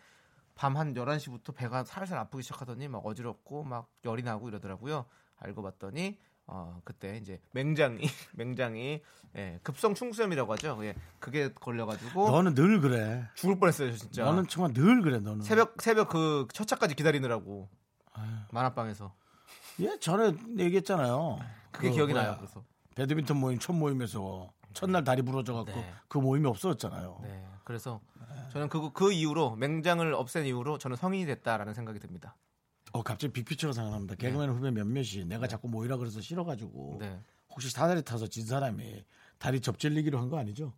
[0.56, 5.06] 밤 한 11시부터 배가 살살 아프기 시작하더니 막 어지럽고 막 열이 나고 이러더라고요.
[5.38, 8.02] 알고 봤더니 어, 그때 이제 맹장이
[8.36, 9.02] 맹장이
[9.36, 10.78] 예, 급성 충수염이라고 하죠.
[10.84, 13.28] 예, 그게 걸려 가지고 너는 늘 그래.
[13.36, 14.24] 죽을 뻔했어요, 진짜.
[14.26, 15.20] 너는 정말 늘 그래.
[15.20, 15.42] 너는.
[15.42, 17.70] 새벽 새벽 그 첫차까지 기다리느라고
[18.52, 19.14] 만화방에서
[19.80, 21.40] 예, 전에 얘기했잖아요.
[21.72, 22.36] 그게 그 기억이 뭐야, 나요.
[22.38, 22.64] 그래서
[22.96, 25.94] 배드민턴 모임 첫 모임에서 첫날 다리 부러져 갖고 네.
[26.08, 27.20] 그 모임이 없어졌잖아요.
[27.24, 28.02] 네, 그래서
[28.52, 32.36] 저는 그, 그 이후로 맹장을 없앤 이후로 저는 성인이 됐다라는 생각이 듭니다.
[32.94, 34.16] 어 갑자기 빅피처가 생각납니다.
[34.16, 37.20] 개그맨 후배 몇몇이 내가 자꾸 모이라 그래서 싫어가지고 네.
[37.50, 39.04] 혹시 사다리 타서 진 사람이
[39.40, 40.74] 다리 접질리기로 한 거 아니죠?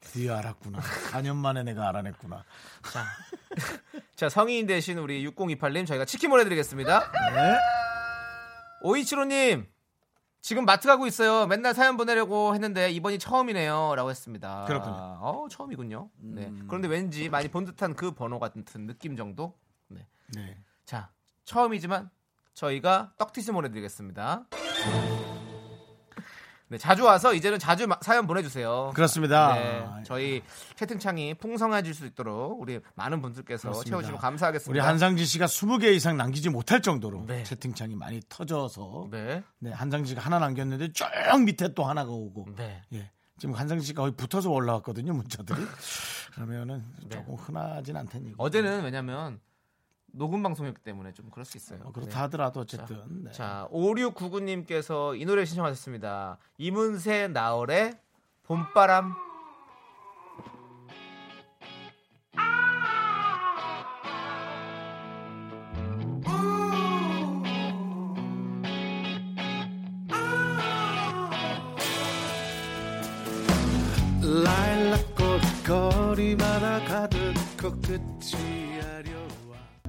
[0.00, 0.78] 드디어 알았구나.
[1.10, 2.44] 4년 만에 내가 알아냈구나.
[2.92, 3.04] 자,
[4.16, 7.12] 자 성인 대신 우리 6028님 저희가 치킨 보내드리겠습니다.
[7.34, 7.58] 네.
[8.82, 9.66] 오이치로님
[10.40, 11.46] 지금 마트 가고 있어요.
[11.46, 14.64] 맨날 사연 보내려고 했는데 이번이 처음이네요.라고 했습니다.
[14.66, 14.94] 그렇군요.
[15.20, 16.10] 어, 처음이군요.
[16.20, 16.46] 네.
[16.46, 16.64] 음.
[16.68, 19.58] 그런데 왠지 많이 본 듯한 그 번호 같은 느낌 정도.
[20.34, 20.42] 네.
[20.46, 20.56] 네.
[20.84, 21.10] 자,
[21.44, 22.10] 처음이지만
[22.54, 24.46] 저희가 떡티스 보내드리겠습니다.
[26.70, 28.92] 네, 자주 와서 이제는 자주 마- 사연 보내주세요.
[28.94, 29.54] 그렇습니다.
[29.54, 30.42] 네, 저희
[30.76, 33.88] 채팅창이 풍성해질 수 있도록 우리 많은 분들께서 그렇습니다.
[33.88, 34.70] 채워주시면 감사하겠습니다.
[34.70, 37.42] 우리 한상진 씨가 20개 이상 남기지 못할 정도로 네.
[37.44, 39.42] 채팅창이 많이 터져서 네.
[39.60, 41.06] 네, 한상진 씨가 하나 남겼는데 쭉
[41.42, 42.82] 밑에 또 하나가 오고 네.
[42.92, 43.10] 예.
[43.38, 45.58] 지금 한상진 씨가 거의 붙어서 올라왔거든요 문자들이
[46.34, 47.16] 그러면은 네.
[47.16, 49.40] 조금 흔하진 얘기 어제는 왜냐면
[50.18, 51.80] 녹음 방송이었기 때문에 좀 그럴 수 있어요.
[51.84, 52.16] 어, 그렇다 네.
[52.18, 53.30] 하더라도 어쨌든 네.
[53.30, 56.38] 자, 5699님께서 이 노래 신청하셨습니다.
[56.58, 57.94] 이문세 나얼의
[58.42, 59.14] 봄바람.
[74.44, 77.18] 라일락 꽃 거리마다 가득
[77.60, 78.97] 코끝이 아려와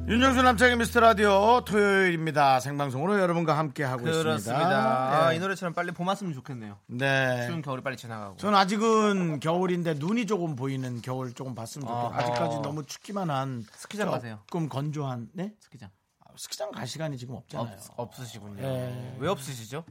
[0.09, 4.35] 윤정수 남창의 미스터 라디오 토요일입니다 생방송으로 여러분과 함께 하고 그렇습니다.
[4.37, 5.35] 있습니다 아, 예.
[5.35, 6.79] 이 노래처럼 빨리 봄 왔으면 좋겠네요.
[6.87, 7.45] 네.
[7.45, 8.37] 추운 겨울이 빨리 지나가고.
[8.37, 12.07] 저는 아직은 겨울인데 눈이 조금 보이는 겨울 조금 봤으면 좋겠어요.
[12.07, 12.15] 어허.
[12.17, 14.39] 아직까지 너무 춥기만 한 스키장 가세요.
[14.47, 15.53] 조금 건조한 네?
[15.59, 15.91] 스키장.
[16.35, 17.77] 스키장 갈 시간이 지금 없잖아요.
[17.97, 18.63] 없, 없으시군요.
[18.63, 19.15] 예.
[19.19, 19.83] 왜 없으시죠?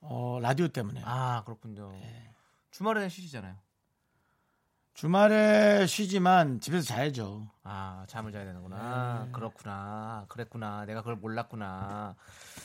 [0.00, 1.02] 어, 라디오 때문에.
[1.04, 1.90] 아 그렇군요.
[1.92, 2.30] 네.
[2.70, 3.56] 주말에는 쉬시잖아요.
[4.94, 7.48] 주말에 쉬지만 집에서 자야죠.
[7.64, 8.50] 아 잠을 자야 네.
[8.50, 9.28] 되는구나.
[9.32, 10.24] 그렇구나.
[10.28, 10.84] 그랬구나.
[10.86, 12.14] 내가 그걸 몰랐구나.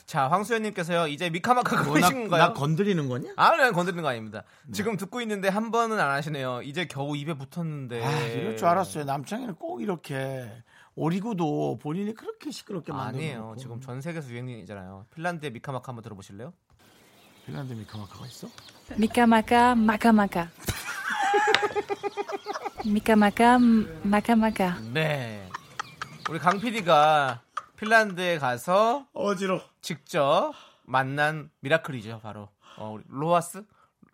[0.05, 2.43] 자 황수연님께서요 이제 미카마카 뭐, 나, 그러신 건가요?
[2.43, 3.33] 나 건드리는 거냐?
[3.35, 4.43] 아, 네, 건드리는 거 아닙니다.
[4.71, 6.61] 지금 듣고 있는데 한 번은 안 하시네요.
[6.61, 8.05] 이제 겨우 입에 붙었는데.
[8.05, 9.05] 아, 이럴 줄 알았어요.
[9.05, 10.51] 남창이는 꼭 이렇게
[10.93, 13.55] 오리고도 본인이 그렇게 시끄럽게 만들고 아니에요.
[13.57, 15.07] 지금 전 세계에서 유행이잖아요.
[15.15, 16.53] 핀란드의 미카마카 한번 들어보실래요?
[17.47, 18.47] 핀란드 미카마카가 있어?
[18.97, 20.49] 미카마카 마카마카
[22.85, 23.59] 미카마카
[24.03, 25.47] 마카마카 네.
[26.29, 27.41] 우리 강 PD가
[27.77, 29.61] 핀란드에 가서 어지러.
[29.81, 32.49] 직접 만난 미라클이죠, 바로.
[32.77, 33.63] 어, 우리 로하스?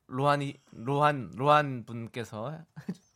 [0.07, 2.59] 로한이, 로한, 로한 분께서,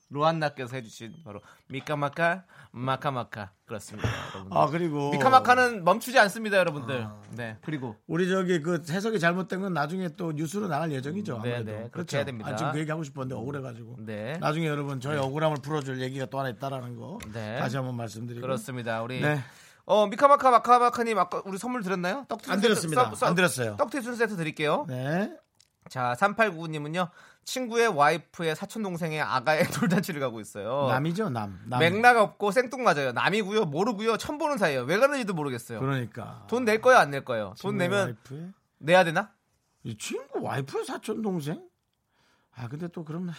[0.10, 3.52] 로한나께서 해주신 바로 미카마카, 마카마카.
[3.66, 4.58] 그렇습니다, 여러분들.
[4.58, 7.08] 아 그리고 미카마카는 멈추지 않습니다, 여러분들.
[7.32, 7.58] 네.
[7.62, 11.42] 그리고 우리 저기 그 해석이 잘못된 건 나중에 또 뉴스로 나갈 예정이죠.
[11.44, 11.72] 네, 아무래도.
[11.72, 12.50] 네, 그렇게 해야 됩니다.
[12.50, 13.98] 아, 지금 그 얘기 하고 싶었는데 억울해가지고.
[14.00, 14.38] 네.
[14.40, 17.60] 나중에 여러분 저희 억울함을 풀어줄 얘기가 또 하나 있다라는 거 네.
[17.60, 18.42] 다시 한번 말씀드리고.
[18.42, 19.04] 그렇습니다.
[19.04, 19.40] 우리 네.
[19.86, 22.26] 어 미카마카 마카마카님 아까 우리 선물 드렸나요?
[22.28, 23.12] 떡튀순 안 드렸습니다.
[23.22, 23.76] 안 드렸어요.
[23.78, 24.86] 떡 튀순 세트 드릴게요.
[24.88, 25.32] 네.
[25.90, 27.10] 자 3899님은요
[27.44, 30.88] 친구의 와이프의 사촌 동생의 아가의 돌잔치를 가고 있어요.
[30.90, 31.60] 남이죠 남.
[31.66, 31.80] 남.
[31.80, 33.12] 맥락 없고 생뚱맞아요.
[33.14, 34.84] 남이고요, 모르고요, 처음 보는 사이예요.
[34.84, 35.80] 왜 그러는지도 모르겠어요.
[35.80, 36.46] 그러니까.
[36.48, 37.56] 돈 낼 거야, 안낼 거예요?
[37.60, 38.54] 돈 내면 와이프의?
[38.80, 39.32] 내야 되나?
[39.84, 41.68] 이 친구 와이프의 사촌 동생?
[42.56, 43.34] 아 근데 또 그러면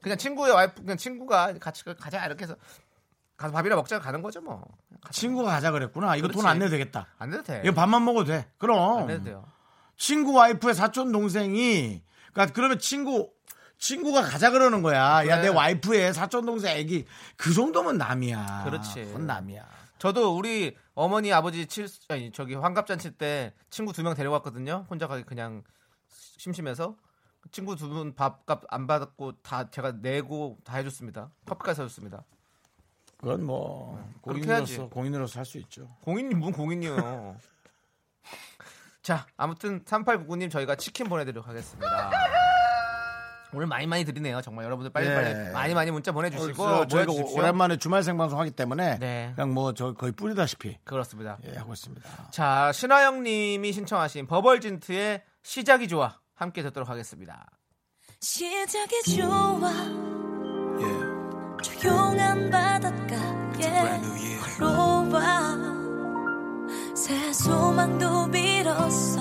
[0.00, 2.56] 그냥 친구의 와이프, 그냥 친구가 같이 가자 이렇게 해서
[3.36, 4.64] 가서 밥이나 먹자 가는 거죠 뭐.
[5.10, 6.14] 친구가 가자 그랬구나.
[6.16, 6.46] 이거 돈.
[6.46, 7.08] 안 내도 되겠다.
[7.18, 7.62] 안 돼도 돼.
[7.64, 8.46] 이거 밥만 먹어도 돼.
[8.58, 9.44] 그럼 안 돼도 돼요.
[10.00, 13.30] 친구 와이프의 사촌 동생이 그러니까 그러면 친구
[13.76, 15.26] 친구가 가자 그러는 거야.
[15.28, 15.42] 야.
[15.42, 17.04] 내 와이프의 사촌 동생 애기
[17.36, 18.62] 그 정도면 남이야.
[18.64, 19.04] 그렇지.
[19.04, 19.68] 그건 남이야.
[19.98, 24.86] 저도 우리 어머니 아버지 칠 아니 저기 환갑 잔치 때 친구 두 명 데려갔거든요.
[24.88, 25.62] 혼자 가기 그냥
[26.38, 26.96] 심심해서
[27.52, 31.30] 친구 두 분 밥값 안 받았고 다 제가 내고 다 해줬습니다.
[31.44, 32.24] 커피까지 사줬습니다.
[33.18, 34.88] 그건 뭐 그렇게 공인으로서.
[34.88, 35.86] 공인으로서 할 수 있죠.
[36.02, 37.36] 공인님 뭔 공인이요?
[39.10, 42.10] 자 아무튼 3899님 저희가 치킨 보내드리도록 하겠습니다.
[43.52, 44.40] 오늘 많이 많이 드리네요.
[44.40, 45.50] 정말 여러분들 빨리 빨리 네.
[45.50, 47.12] 많이 많이 문자 보내주시고 저희가.
[47.32, 49.32] 오랜만에 주말 생방송 하기 때문에 네.
[49.34, 51.38] 그냥 뭐 저 거의 뿌리다시피 그렇습니다.
[51.52, 52.08] 예, 하고 있습니다.
[52.30, 57.46] 자, 신화영님이 신청하신 버벌진트의 시작이 좋아 함께 듣도록 하겠습니다.
[58.20, 59.72] 시작이 좋아
[60.82, 60.86] 예.
[61.80, 64.00] 조용한 바닷가에
[64.60, 65.79] 걸어와
[67.10, 69.20] 새 소망도 빌었어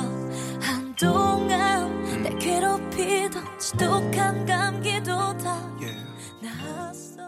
[0.61, 5.75] 한동안 날 괴롭히던 지독한 감기도 다
[6.39, 7.23] 나았어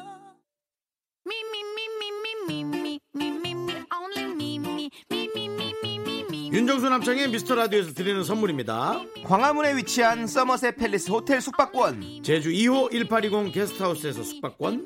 [6.53, 9.01] 윤정수 남창의 미스터 라디오에서 드리는 선물입니다.
[9.25, 14.85] 광화문에 위치한 서머셋 팰리스 호텔 숙박권, 제주 2호 1820 게스트하우스에서 숙박권,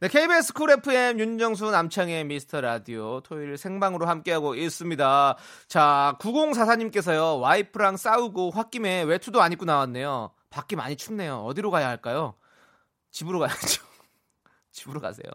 [0.00, 5.36] 네, KBS 쿨 FM 윤정수 남창희의 미스터 라디오 토요일 생방으로 함께하고 있습니다.
[5.68, 10.30] 자, 9044님께서요, 와이프랑 싸우고 홧김에 외투도 안 입고 나왔네요.
[10.48, 11.40] 밖이 많이 춥네요.
[11.44, 12.34] 어디로 가야 할까요?
[13.10, 13.82] 집으로 가야죠.
[14.72, 15.30] 집으로 가세요.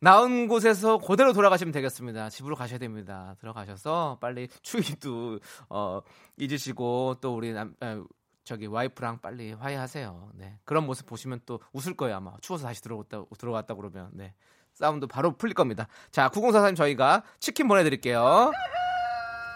[0.00, 2.30] 나온 곳에서 그대로 돌아가시면 되겠습니다.
[2.30, 3.36] 집으로 가셔야 됩니다.
[3.40, 6.00] 들어가셔서 빨리 추위도 어,
[6.36, 8.02] 잊으시고 또 우리 남 아,
[8.46, 10.30] 저기 와이프랑 빨리 화해하세요.
[10.34, 10.56] 네.
[10.64, 12.32] 그런 모습 보시면 또 웃을 거예요, 아마.
[12.40, 14.08] 추워서 다시 들어갔다 들어갔다 그러면.
[14.12, 14.34] 네.
[14.72, 15.88] 싸움도 바로 풀릴 겁니다.
[16.12, 18.52] 자, 9044님 저희가 치킨 보내 드릴게요.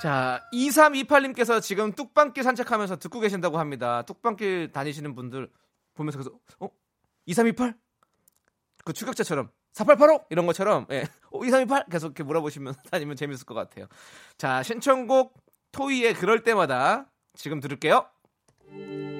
[0.03, 4.03] 자, 2328님께서 지금 뚝방길 산책하면서 듣고 계신다고 합니다.
[4.03, 5.49] 뚝방길 다니시는 분들
[5.95, 6.69] 보면서 그래서 어?
[7.27, 7.77] 2328?
[8.85, 11.03] 그 추격자처럼 4885 이런 것처럼 예.
[11.31, 13.87] 어, 2328 계속 이렇게 물어보시면 다니면 재밌을 것 같아요.
[14.37, 15.39] 자, 신청곡
[15.71, 18.09] 토이의 그럴 때마다 지금 들을게요.
[18.71, 19.20] 하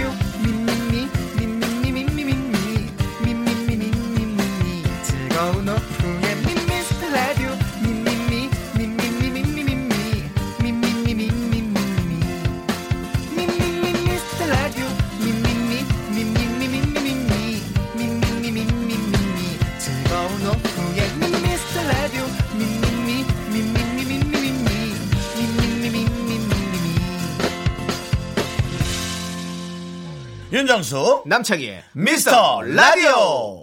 [30.81, 33.60] 윤정수 남창희의 미스터 라디오.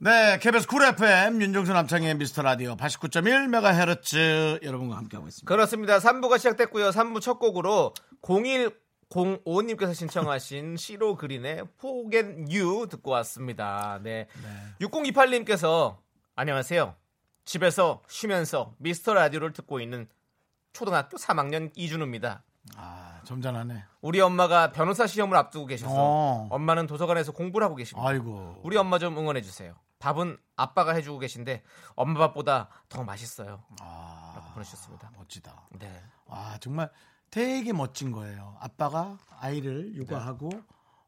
[0.00, 5.52] 네, KBS 쿨 FM 윤정수 남창희의 미스터 라디오 89.1MHz 여러분과 함께하고 있습니다.
[5.52, 5.98] 그렇습니다.
[5.98, 6.90] 3부가 시작됐고요.
[6.90, 13.98] 3부 첫 곡으로 0105님께서 신청하신 CeeLo Green의 Forget You 듣고 왔습니다.
[14.00, 14.28] 네.
[14.80, 15.96] 6028님께서
[16.36, 16.94] 안녕하세요.
[17.44, 20.06] 집에서 쉬면서 미스터 라디오를 듣고 있는
[20.74, 22.44] 초등학교 3학년 이준우입니다.
[22.76, 23.82] 아, 점잖하네.
[24.02, 26.48] 우리 엄마가 변호사 시험을 앞두고 계셔서 어.
[26.52, 28.08] 엄마는 도서관에서 공부를 하고 계십니다.
[28.08, 28.60] 아이고.
[28.62, 29.74] 우리 엄마 좀 응원해 주세요.
[29.98, 31.62] 밥은 아빠가 해주고 계신데
[31.94, 33.62] 엄마 밥보다 더 맛있어요.
[33.80, 35.10] 아, 라고 보내주셨습니다.
[35.16, 35.68] 멋지다.
[35.78, 36.02] 네.
[36.26, 36.90] 와 정말
[37.30, 38.56] 되게 멋진 거예요.
[38.60, 40.50] 아빠가 아이를 육아하고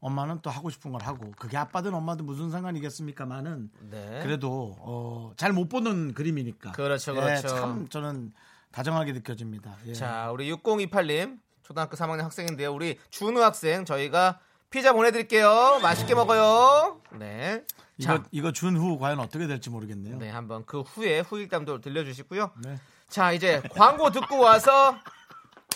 [0.01, 4.21] 엄마는 또 하고 싶은 걸 하고 그게 아빠든 엄마든 무슨 상관이겠습니까만은 네.
[4.23, 6.73] 그래도 어, 잘 못 보는 그림이니까.
[6.73, 7.49] 그렇죠, 예, 그렇죠.
[7.49, 8.33] 참 저는
[8.73, 9.77] 다정하게 느껴집니다.
[9.87, 9.93] 예.
[9.95, 12.73] 자, 우리 6028님 초등학교 3학년 학생인데요.
[12.73, 14.41] 우리 준우 학생 저희가
[14.71, 15.81] 피자 보내드릴게요.
[15.83, 17.01] 맛있게 먹어요.
[17.19, 17.65] 네.
[17.99, 20.17] 이거 자, 이거 준 후 과연 어떻게 될지 모르겠네요.
[20.19, 22.53] 네, 한번 그 후에 후일담도 들려주시고요.
[22.65, 22.79] 네.
[23.09, 24.97] 자, 이제 광고 듣고 와서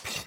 [0.04, 0.24] 피-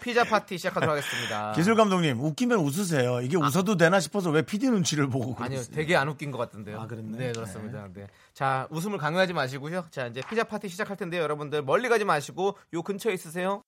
[0.00, 1.52] 피자 파티 시작하도록 하겠습니다.
[1.52, 3.20] 기술 감독님 웃기면 웃으세요.
[3.20, 5.44] 이게 웃어도 되나 싶어서 왜 PD 눈치를 보고 아.
[5.46, 5.74] 아니요, 그러세요?
[5.74, 6.80] 되게 안 웃긴 것 같던데요.
[6.80, 7.18] 아, 그랬네.
[7.18, 7.88] 네, 그렇습니다.
[7.92, 8.06] 네.
[8.32, 9.86] 자, 웃음을 강요하지 마시고요.
[9.90, 11.20] 자, 이제 피자 파티 시작할 텐데요.
[11.22, 13.62] 여러분들 멀리 가지 마시고 요 근처에 있으세요.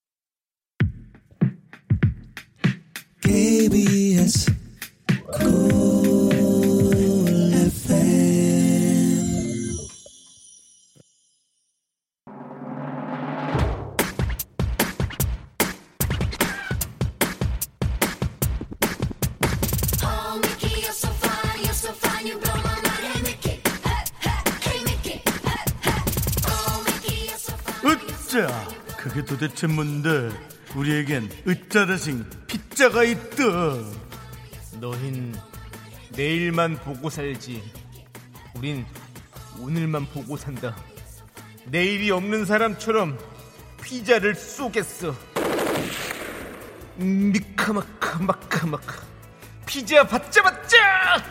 [3.31, 4.51] KBS
[5.43, 6.11] Oh.
[28.33, 28.67] Oh,
[28.99, 30.31] 그게 도대체 뭔데
[30.75, 32.25] 우리에겐 으짜라싱
[32.81, 33.45] 피자가 있다
[34.81, 35.35] 너흰
[36.13, 37.63] 내일만 보고 살지.
[38.55, 38.87] 우린
[39.59, 40.75] 오늘만 보고 산다.
[41.67, 43.19] 내일이 없는 사람처럼
[43.83, 45.15] 피자를 쏘겠어.
[46.97, 49.03] 미카마카 마카마카.
[49.67, 51.23] 피자 받자 받자.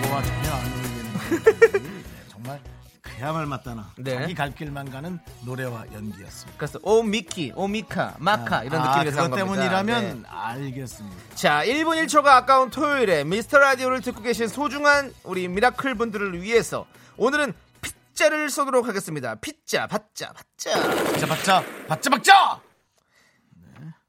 [0.00, 1.80] 뭐가 전혀 안 어울리는 정말
[3.16, 4.14] 그야 말마따나 네.
[4.18, 9.22] 자기 갈 길만 가는 노래와 연기였습니다 그래서 오 미키, 오 미카, 마카 이런 아, 느낌에서
[9.22, 9.36] 한 그것.
[9.36, 10.28] 때문이라면 네.
[10.28, 16.86] 알겠습니다 자, 1분 1초가 아까운 토요일에 미스터 라디오를 듣고 계신 소중한 우리 미라클 분들을 위해서
[17.16, 19.34] 오늘은 피자를 쏘도록 하겠습니다.
[19.36, 20.80] 피자, 받자, 받자.
[20.80, 22.60] 받자 받자 받자 받자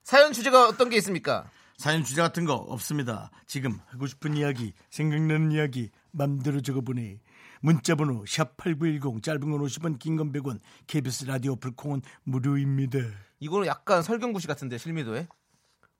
[0.03, 1.49] 사연 주제가 어떤 게 있습니까?
[1.77, 7.19] 사연 주제 같은 거 없습니다 지금 하고 싶은 이야기 생각나는 이야기 맘대로 적어보내
[7.65, 12.99] 문자번호 샵8910 짧은 건 50원 긴 건 100원 KBS 라디오 불콩은 무료입니다
[13.39, 15.28] 이거는 약간 설경구씨 같은데 실미도에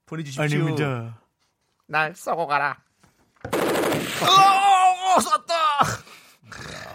[0.06, 0.42] 보내주십시오.
[0.44, 1.20] 아닙니다
[1.88, 2.76] 날 썩어 가라.
[3.44, 6.85] 어, 쐈다.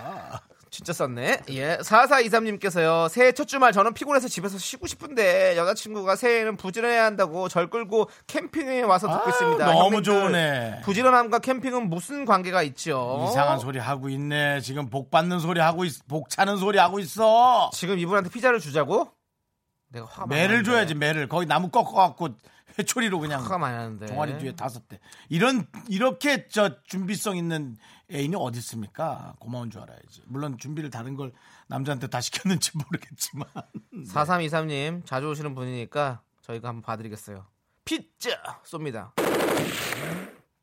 [0.84, 1.42] 진짜 썼네.
[1.50, 1.78] 예.
[1.78, 3.08] 4423님께서요.
[3.08, 8.82] 새해 첫 주말 저는 피곤해서 집에서 쉬고 싶은데 여자친구가 새해에는 부지런해야 한다고 절 끌고 캠핑에
[8.82, 9.66] 와서 듣고 아, 있습니다.
[9.74, 10.82] 너무 좋으네.
[10.84, 13.28] 부지런함과 캠핑은 무슨 관계가 있죠?
[13.30, 14.62] 이상한 소리 하고 있네.
[14.62, 17.70] 지금 복 받는 소리 하고 있, 복 차는 소리 하고 있어.
[17.74, 19.08] 지금 이분한테 피자를 주자고?
[19.90, 20.64] 내가 화가 매를.
[20.64, 21.28] 줘야지 매를.
[21.28, 22.30] 거기 나무 꺾어 갖고
[22.82, 24.08] 회초리로 그냥 화가 많이 나는데.
[24.08, 25.00] 종아리 뒤에 다섯 대.
[25.30, 27.78] 이런 이렇게 저 준비성 있는
[28.12, 29.36] 애인이 어디 있습니까?
[29.40, 30.24] 고마운 줄 알아야지.
[30.28, 31.32] 물론 준비를 다른 걸
[31.68, 33.48] 남자한테 다 시켰는지 모르겠지만.
[34.08, 37.46] 4323님 자주 오시는 분이니까 저희가 한번 봐드리겠어요.
[37.86, 39.12] 피자 쏩니다.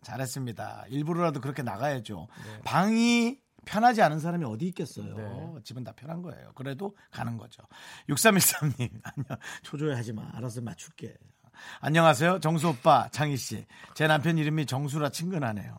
[0.03, 0.87] 잘했습니다.
[0.89, 2.29] 일부러라도 그렇게 나가야죠.
[2.45, 2.61] 네.
[2.65, 5.15] 방이 편하지 않은 사람이 어디 있겠어요.
[5.17, 5.63] 네.
[5.65, 6.53] 집은 다 편한 거예요.
[6.55, 7.63] 그래도 가는 거죠.
[8.09, 9.39] 6313님, 안녕.
[9.63, 10.31] 초조해 하지 마.
[10.35, 11.15] 알아서 맞출게.
[11.81, 12.41] 안녕하세요.
[12.41, 13.67] 정수 오빠, 창희 씨.
[13.95, 15.79] 제 남편 이름이 정수라 친근하네요.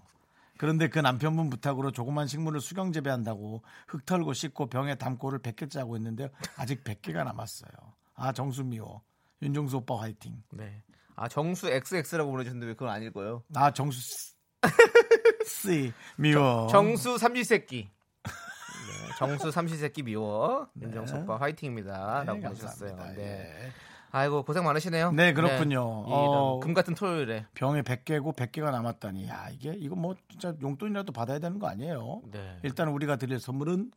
[0.57, 5.95] 그런데 그 남편분 부탁으로 조그만 식물을 수경 재배한다고 흙 털고 씻고 병에 담고를 100개째 하고
[5.97, 6.27] 있는데요.
[6.57, 7.71] 아직 100개가 남았어요.
[8.15, 9.01] 아, 정수 미워.
[9.41, 10.43] 윤정수 오빠 화이팅.
[10.51, 10.81] 네.
[11.15, 13.43] 아 정수 XX라고 보내주셨는데 왜 그걸 안 읽어요?
[13.55, 14.33] 아, 정수 씨.
[15.45, 15.93] 씨.
[16.17, 16.67] 미워.
[16.69, 17.89] 정 수 삼시세끼.
[18.23, 20.67] 네, 정수 삼시세끼 미워.
[20.81, 22.23] 윤정수 오빠 화이팅입니다.
[22.25, 22.41] 라고 네.
[22.41, 23.13] 감사합니다.
[23.13, 23.71] 네.
[24.13, 24.17] 예.
[24.17, 25.11] 아이고 고생 많으시네요.
[25.11, 26.05] 네, 그렇군요.
[26.07, 27.45] 이 이런 어, 금 같은 토요일에.
[27.53, 29.27] 병에 100개고 100개가 남았다니.
[29.27, 32.21] 야, 이게 이거 뭐 진짜 용돈이라도 받아야 되는 거 아니에요?
[32.31, 32.57] 네.
[32.63, 33.91] 일단 우리가 드릴 선물은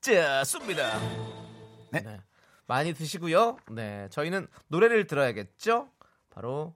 [0.00, 0.98] 자, 쏩니다.
[1.92, 2.20] 네.
[2.66, 3.56] 많이 드시고요.
[3.72, 4.08] 네.
[4.10, 5.88] 저희는 노래를 들어야겠죠?
[6.30, 6.74] 바로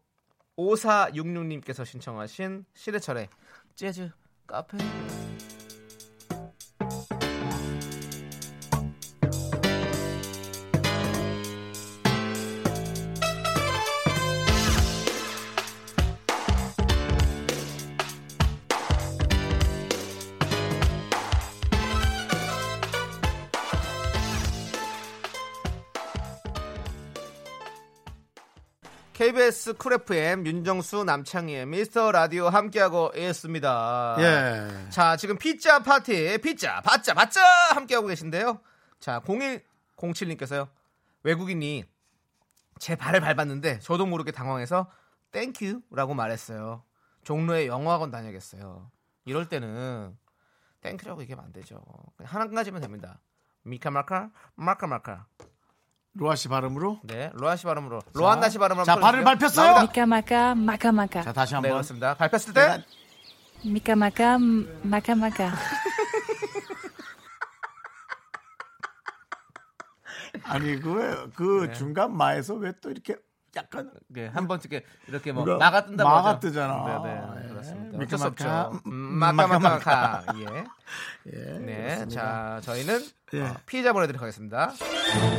[0.58, 3.28] 5466님께서 신청하신 시대철의
[3.74, 4.10] 재즈
[4.46, 4.78] 카페.
[29.32, 34.16] KBS 쿨 FM 윤정수 남창희의 미스터 라디오 함께하고 있습니다.
[34.18, 34.90] 예.
[34.90, 37.40] 자, 지금 피자 파티, 피자, 받자, 받자!
[37.74, 38.60] 함께하고 계신데요.
[39.00, 40.68] 자, 0107님께서요.
[41.22, 41.84] 외국인이
[42.78, 44.90] 제 발을 밟았는데 저도 모르게 당황해서
[45.30, 46.84] thank you라고 말했어요.
[47.24, 48.90] 종로에 영어학원 다녀야겠어요.
[49.24, 50.14] 이럴 때는
[50.82, 51.82] thank you라고 얘기하면 안 되죠.
[52.18, 53.18] 그냥 한 가지면 됩니다.
[53.62, 55.26] 미카마카 마카마카.
[56.14, 57.00] 로아 씨 발음으로.
[57.04, 58.00] 네, 로한 씨 발음으로.
[58.12, 58.84] 로한나 씨 발음으로.
[58.84, 59.24] 자, 발을.
[59.24, 59.82] 밟혔어요?
[59.82, 61.22] 미카마카 마카마카.
[61.22, 61.70] 자, 다시 네, 한번.
[61.72, 62.14] 그렇습니다.
[62.14, 62.84] 밟혔을 때
[63.64, 64.38] 미카마카
[64.82, 65.52] 마카마카.
[70.44, 71.72] 아니 그그 네.
[71.74, 73.16] 중간 마에서 왜 또 이렇게
[73.56, 76.40] 약간 네, 한번 이렇게 이렇게 뭐 마가 뜬다고 마가 하죠.
[76.40, 77.02] 뜨잖아.
[77.02, 77.48] 네, 네, 예.
[77.48, 77.98] 그렇습니다.
[77.98, 78.80] 미카마카, 어쩔 수 없죠.
[78.90, 80.24] 마카마카.
[80.36, 80.64] 예.
[81.32, 82.06] 예, 네, 그렇습니다.
[82.06, 83.00] 자 저희는
[83.34, 83.40] 예.
[83.42, 84.72] 어, 피자 보내 드리도록 하겠습니다.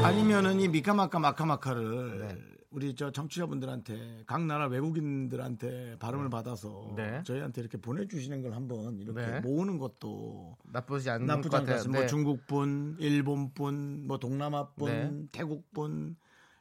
[0.03, 2.37] 아니면은 이 미카마카 마카마카를 네.
[2.69, 7.21] 우리 저 청취자분들한테 각 나라 외국인들한테 발음을 받아서 네.
[7.23, 9.39] 저희한테 이렇게 보내주시는 걸 한번 이렇게 네.
[9.41, 11.83] 모으는 것도 나쁘지 않은 나쁘지 것 같아요.
[11.89, 12.07] 뭐 네.
[12.07, 15.27] 중국분, 일본분, 뭐 동남아분, 네.
[15.31, 16.15] 태국분,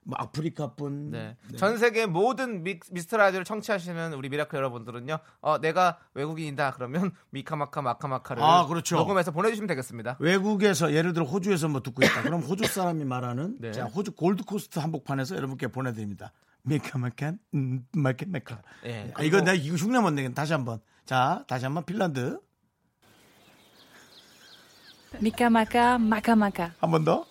[0.04, 1.10] 뭐 아프리카분.
[1.10, 1.36] 네.
[1.48, 1.56] 네.
[1.56, 5.18] 전 세계 모든 미, 미스터 라디오를 청취하시는 우리 미라클 여러분들은요.
[5.40, 8.96] 어, 내가 외국인이다 그러면 미카마카 마카마카를 아, 그렇죠.
[8.96, 10.16] 녹음해서 보내주시면 되겠습니다.
[10.18, 12.22] 외국에서 예를 들어 호주에서 뭐 듣고 있다.
[12.22, 13.70] 그럼 호주 사람이 말하는 네.
[13.72, 16.32] 자 호주 골드코스트 한복판에서 여러분께 보내드립니다.
[16.62, 18.62] 미카마카 음, 마카마카.
[18.86, 19.12] 예.
[19.14, 20.80] 아, 이거 내가 이거 흉내 못 내겠 다시 한번.
[21.04, 22.38] 자 다시 한번 핀란드
[25.20, 26.72] 미카마카 마카마카.
[26.80, 27.24] 한 번 더.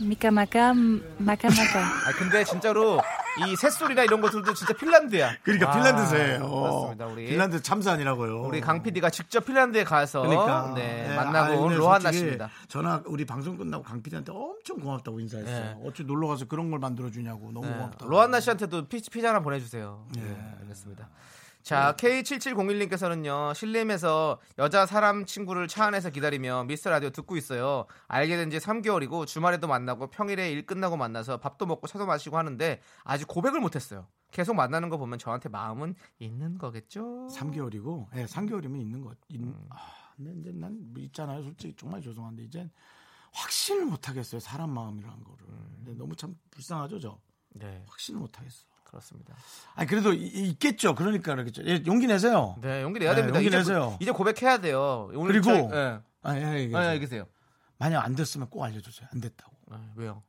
[0.00, 0.74] 미카마카
[1.18, 1.80] 마카마카.
[1.80, 3.00] 아 근데 진짜로
[3.46, 5.36] 이 새소리나 이런 것들도 진짜 핀란드야.
[5.42, 6.48] 그러니까 아, 핀란드세요.
[6.48, 7.06] 그렇습니다.
[7.06, 8.42] 우리 핀란드 참사아니라고요.
[8.42, 12.50] 우리 강 PD가 직접 핀란드에 가서 그러니까 네, 네, 만나고 온 근데 로한나 씨입니다.
[12.68, 15.78] 전화 우리 방송 끝나고 강 PD한테 엄청 고맙다고 인사했어요.
[15.80, 15.88] 네.
[15.88, 17.72] 어찌 놀러 가서 그런 걸 만들어 주냐고 너무 네.
[17.74, 18.10] 고맙다고.
[18.10, 20.06] 로한나 씨한테도 피, 피자 하나 보내주세요.
[20.14, 20.54] 네, 네.
[20.62, 21.08] 알겠습니다.
[21.64, 27.86] 자, K7701님께서는요, 실림에서 여자 사람 친구를 차 안에서 기다리며 미스터 라디오 듣고 있어요.
[28.06, 32.82] 알게 된 지 3개월이고 주말에도 만나고 평일에 일 끝나고 만나서 밥도 먹고 차도 마시고 하는데
[33.02, 34.06] 아직 고백을 못했어요.
[34.30, 37.28] 계속 만나는 거 보면 저한테 마음은 있는 거겠죠?
[37.28, 39.16] 3개월이고, 예, 3개월이면 있는 것.
[39.28, 39.54] 있, 음.
[39.70, 39.78] 아,
[40.16, 41.42] 근데 이제 난 있잖아요.
[41.42, 42.70] 솔직히 정말 죄송한데 이제
[43.32, 44.38] 확신을 못 하겠어요.
[44.38, 45.46] 사람 마음이라는 거를.
[45.48, 45.72] 음.
[45.78, 47.18] 근데 너무 참 불쌍하죠, 저.
[47.54, 48.66] 네, 확신을 못 하겠어.
[48.94, 49.34] 그렇습니다.
[49.74, 50.94] 아니 그래도 이- 있겠죠.
[50.94, 51.62] 그러니까 그러겠죠.
[51.66, 52.56] 예, 용기 내세요.
[52.62, 53.38] 네, 용기 내야 네, 됩니다.
[53.38, 53.96] 용기 이제, 내세요.
[54.00, 55.08] 이제 고백해야 돼요.
[55.12, 56.00] 그리고- 저희- 예.
[56.22, 57.26] 아, 예, 예, 아, 얘기세요.
[57.78, 59.08] 만약 안 됐으면 꼭 알려주세요.
[59.12, 59.52] 안 됐다고.
[59.70, 60.22] 아, 왜요?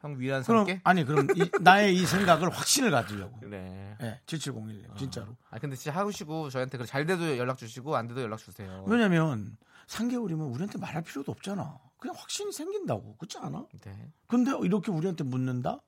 [0.00, 0.66] 형 위안 그럼?
[0.84, 3.40] 아니 그럼 이- 나의 이 생각을 확신을 가지려고.
[3.48, 3.96] 네.
[4.02, 5.34] 예, 7701님 진짜로.
[5.50, 8.84] 아 근데 진짜 하시고 저희한테 그잘 돼도 연락 주시고 안 돼도 연락 주세요.
[8.86, 9.56] 왜냐면
[9.88, 11.78] 3개월이면 우리한테 말할 필요도 없잖아.
[11.98, 13.16] 그냥 확신이 생긴다고.
[13.16, 13.64] 그렇지 않아?
[13.82, 14.12] 네.
[14.28, 15.80] 근데 이렇게 우리한테 묻는다?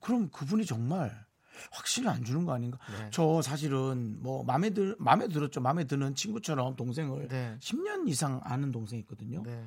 [0.00, 1.24] 그럼 그분이 정말
[1.72, 2.78] 확신을 안 주는 거 아닌가?
[2.90, 3.08] 네.
[3.10, 5.60] 저 사실은 뭐 마음에 들 마음에 들었죠.
[5.60, 7.56] 마음에 드는 친구처럼 동생을 네.
[7.60, 9.42] 10년 이상 아는 동생이 있거든요.
[9.42, 9.64] 네.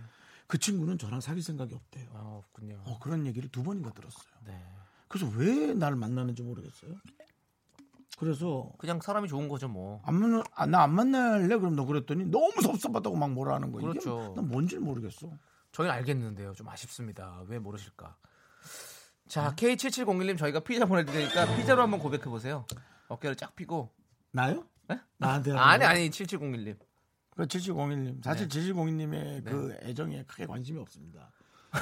[0.47, 2.09] 그 친구는 저랑 사귈 생각이 없대요.
[2.13, 2.81] 아 없군요.
[2.85, 4.33] 어, 그런 얘기를 두 번인가 들었어요.
[4.45, 4.61] 네.
[5.07, 6.91] 그래서 왜 나를 만나는지 모르겠어요.
[8.17, 10.01] 그래서 그냥 사람이 좋은 거죠 뭐.
[10.05, 13.89] 안 만나 나안 만날래 그럼 너 그랬더니 너무 섭섭하다고 막 뭐라 하는 거예요.
[13.89, 14.25] 그렇죠.
[14.25, 15.29] 이게 난 뭔지 모르겠어.
[15.71, 16.53] 저희는 알겠는데요.
[16.53, 17.43] 좀 아쉽습니다.
[17.47, 18.15] 왜 모르실까?
[19.27, 19.55] 자 음.
[19.55, 22.65] K7701님 저희가 피자 보내드리니까 피자로 한번 고백해 보세요.
[23.07, 23.89] 어깨를 쫙 פי고.
[24.31, 24.65] 나요?
[24.87, 24.99] 네?
[25.17, 25.83] 나한테 하는 아니?
[25.85, 26.77] 아니 7701님.
[27.35, 28.59] 그 7701님 사실 네.
[28.59, 31.31] 7701님의 그 애정에 크게 관심이 없습니다.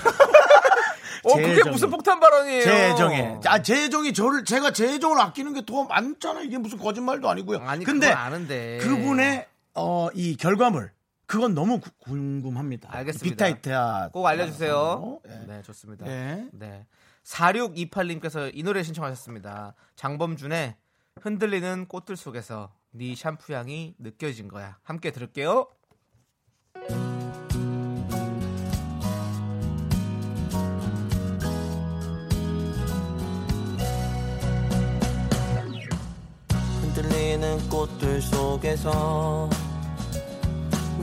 [1.24, 1.72] 어 제 그게 애정이.
[1.72, 2.64] 무슨 폭탄 발언이에요?
[2.64, 6.44] 제 애정에 아, 제 애정이 저를 제가 제 애정을 아끼는 게 더 많잖아요.
[6.46, 7.60] 이게 무슨 거짓말도 아니고요.
[7.60, 8.78] 아니 근데 그건 아는데.
[8.80, 10.92] 그분의 어, 이 결과물
[11.28, 12.90] 그건 너무 구- 궁금합니다.
[12.94, 13.30] 알겠습니다.
[13.30, 15.20] 비타이트야 꼭 알려주세요.
[15.26, 15.44] 네.
[15.48, 16.06] 네, 좋습니다.
[16.06, 16.48] 네.
[16.54, 16.86] 네.
[17.24, 19.76] 4628님께서 이 노래 신청하셨습니다.
[19.96, 20.76] 장범준의
[21.22, 24.78] 흔들리는 꽃들 속에서 네 샴푸 향이 느껴진 거야.
[24.84, 25.68] 함께 들을게요.
[36.82, 39.50] 흔들리는 꽃들 속에서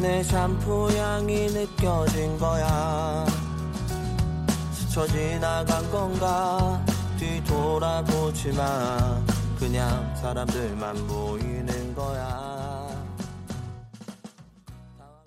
[0.01, 3.27] 네 샴푸 향이 느껴진 거야
[4.99, 6.85] 스쳐 지나간 건가
[7.21, 9.25] 뒤돌아보지 마
[9.57, 12.89] 그냥 사람들만 보이는 거야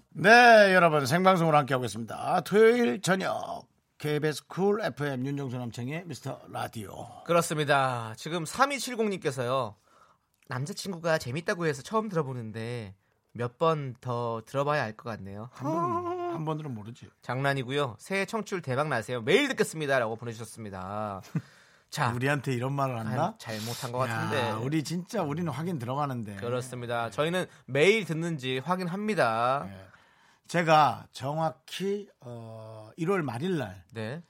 [0.09, 2.41] 네, 여러분 생방송으로 함께하고 있습니다.
[2.41, 3.63] 토요일 저녁
[3.97, 7.07] KBS 쿨 FM 윤정수 남창희의 미스터 라디오.
[7.23, 8.13] 그렇습니다.
[8.17, 9.75] 지금 3270님께서요.
[10.49, 12.93] 남자친구가 재밌다고 해서 처음 들어보는데
[13.31, 15.49] 몇 번 더 들어봐야 알 것 같네요.
[15.53, 17.09] 한 번, 한 번으로 모르지.
[17.21, 17.97] 장난이고요.
[17.99, 19.21] 새해 청취율 대박 나세요.
[19.21, 21.21] 매일 듣겠습니다라고 보내주셨습니다.
[21.89, 23.35] 자, 우리한테 이런 말을 아, 한다?
[23.37, 24.51] 잘못한 것 야, 같은데.
[24.65, 26.37] 우리 진짜 우리는 확인 들어가는데.
[26.37, 27.09] 그렇습니다.
[27.09, 29.65] 저희는 매일 듣는지 확인합니다.
[29.67, 29.87] 네.
[30.47, 34.21] 제가 정확히 어, 1월 말일 날 네.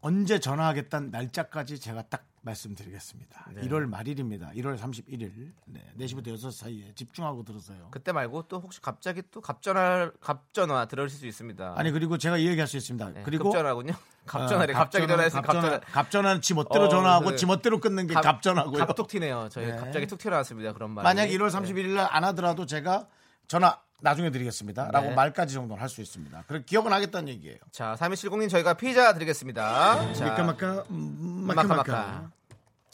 [0.00, 3.46] 언제 전화하겠다는 날짜까지 제가 딱 말씀드리겠습니다.
[3.54, 3.62] 네.
[3.62, 4.50] 1월 말일입니다.
[4.56, 5.52] 1월 31일.
[5.66, 7.88] 네, 4시부터 6시 사이에 집중하고 들으세요.
[7.90, 11.74] 그때 말고 또 혹시 갑자기 또 갑전화 갑전화 들으실 수 있습니다.
[11.76, 13.10] 아니 그리고 제가 이 얘기할 수 있습니다.
[13.12, 13.92] 네, 그리고 급전화군요.
[14.26, 14.72] 갑전화래.
[14.74, 15.80] 어, 갑자기 전화했으니 갑전화.
[15.80, 18.86] 갑전화는 지 멋대로 어, 전화하고 그- 지 멋대로 끊는 게 갑- 갑전하고요.
[18.86, 19.48] 갑툭 튀네요.
[19.50, 19.76] 저희 네.
[19.76, 20.72] 갑자기 툭 튀어나왔습니다.
[20.72, 21.04] 그런 말.
[21.04, 23.06] 만약 1월 31일 날 안 하더라도 제가
[23.48, 24.90] 전화 나중에 드리겠습니다.
[24.92, 25.14] 라고 네.
[25.14, 26.44] 말까지 정도는 할 수 있습니다.
[26.48, 27.56] 그리고 기억은 하겠다는 얘기예요.
[27.70, 30.12] 자, 3270님 저희가 피자 드리겠습니다.
[30.12, 31.76] 자, 미카마카 음, 마카 마카.
[31.76, 32.30] 마카 마카.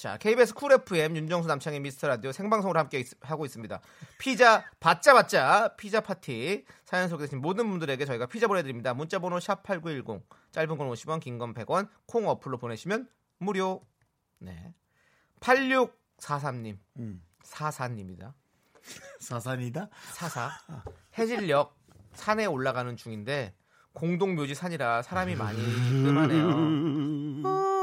[0.02, 3.80] 자, KBS 쿨 FM 윤정수 남창희의 미스터 라디오 생방송으로 함께 있- 하고 있습니다.
[4.18, 8.94] 피자 받자 받자 피자 파티 사연 소개되신 모든 분들에게 저희가 피자 보내드립니다.
[8.94, 13.86] 문자번호 샵 #8910 짧은 건 50원, 긴 건 100원, 콩 어플로 보내시면 무료.
[14.40, 14.74] 네.
[15.38, 17.22] 8643님, 음.
[17.44, 18.34] 사사입니다.
[19.20, 19.88] 사산이다.
[20.14, 20.50] 사사
[21.16, 21.76] 해질녘
[22.14, 23.54] 산에 올라가는 중인데
[23.92, 27.72] 공동 묘지 산이라 사람이 많이 뜸하네요.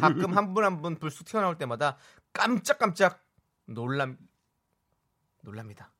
[0.00, 1.96] 가끔 한 분 한 분 불쑥 튀어나올 때마다
[2.32, 3.22] 깜짝깜짝
[3.66, 4.16] 놀람
[5.42, 5.92] 놀랍니다.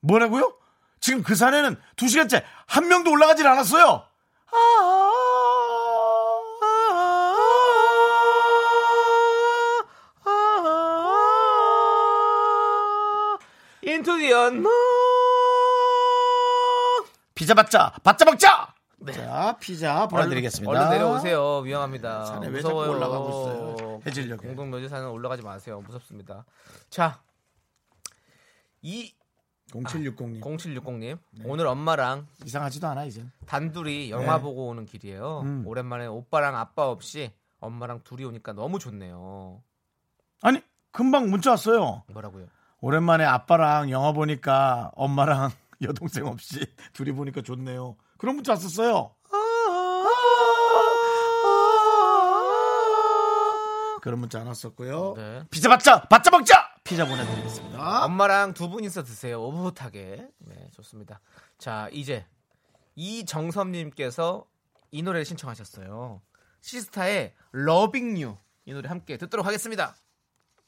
[0.00, 0.56] 뭐라고요?
[1.00, 4.04] 지금 그 산에는 두 시간째 한 명도 올라가질 않았어요.
[13.82, 14.68] 인투 디 언노
[17.34, 18.74] 피자 받자, 받자 먹자.
[19.12, 20.70] 자, 피자 보내드리겠습니다.
[20.70, 21.58] 얼른 내려오세요.
[21.58, 22.24] 위험합니다.
[22.24, 22.78] 산에 왜 자꾸.
[22.78, 24.00] 올라가고 있어요?
[24.04, 24.36] 해질녘에.
[24.48, 25.80] 공동 묘지 산은 올라가지 마세요.
[25.86, 26.44] 무섭습니다.
[26.90, 27.22] 자,
[28.82, 29.14] 이
[29.70, 33.24] 0760님 0760님 오늘 엄마랑 이상하지도 않아 이제.
[33.46, 34.42] 단둘이 영화 네.
[34.42, 35.40] 보고 오는 길이에요.
[35.44, 35.62] 음.
[35.66, 39.62] 오랜만에 오빠랑 아빠 없이 엄마랑 둘이 오니까 너무 좋네요.
[40.42, 42.02] 아니 금방 문자 왔어요.
[42.12, 42.46] 뭐라고요?
[42.80, 45.50] 오랜만에 아빠랑 영화 보니까 엄마랑
[45.82, 47.96] 여동생 없이 둘이 보니까 좋네요.
[48.18, 49.14] 그런 문자 왔었어요.
[54.02, 55.14] 그런 문자 안 왔었고요.
[55.16, 55.42] 네.
[55.50, 56.54] 피자 받자, 받자 먹자.
[56.84, 58.04] 피자 보내드리겠습니다.
[58.04, 59.42] 엄마랑 두 분이서 드세요.
[59.42, 60.28] 오붓하게.
[60.38, 61.20] 네, 좋습니다.
[61.58, 62.26] 자, 이제
[62.94, 64.46] 이정섭님께서
[64.90, 66.22] 이 노래를 신청하셨어요.
[66.60, 68.36] 시스타의 러빙 유.
[68.64, 69.94] 이 노래 함께 듣도록 하겠습니다.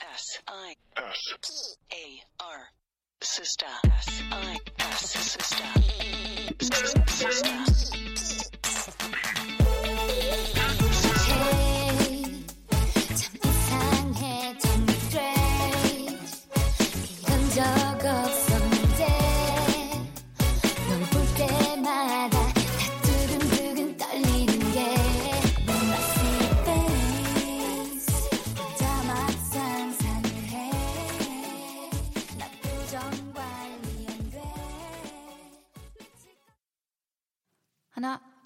[0.00, 2.19] S I S A R
[3.22, 3.66] sister.
[4.32, 4.58] I.
[4.96, 5.64] Sister.
[7.06, 8.09] Sister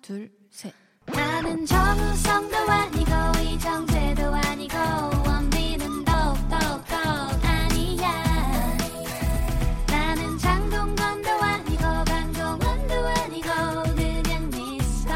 [0.05, 0.71] 둘, 셋.
[1.07, 3.11] 나는 정우성도 아니고
[3.43, 4.77] 이정재도 아니고
[5.27, 6.57] 원빈은 더욱더
[7.43, 8.13] 아니야
[9.87, 13.49] 나는 장동건도 아니고 강동원도 아니고
[13.95, 15.15] 그냥 미스터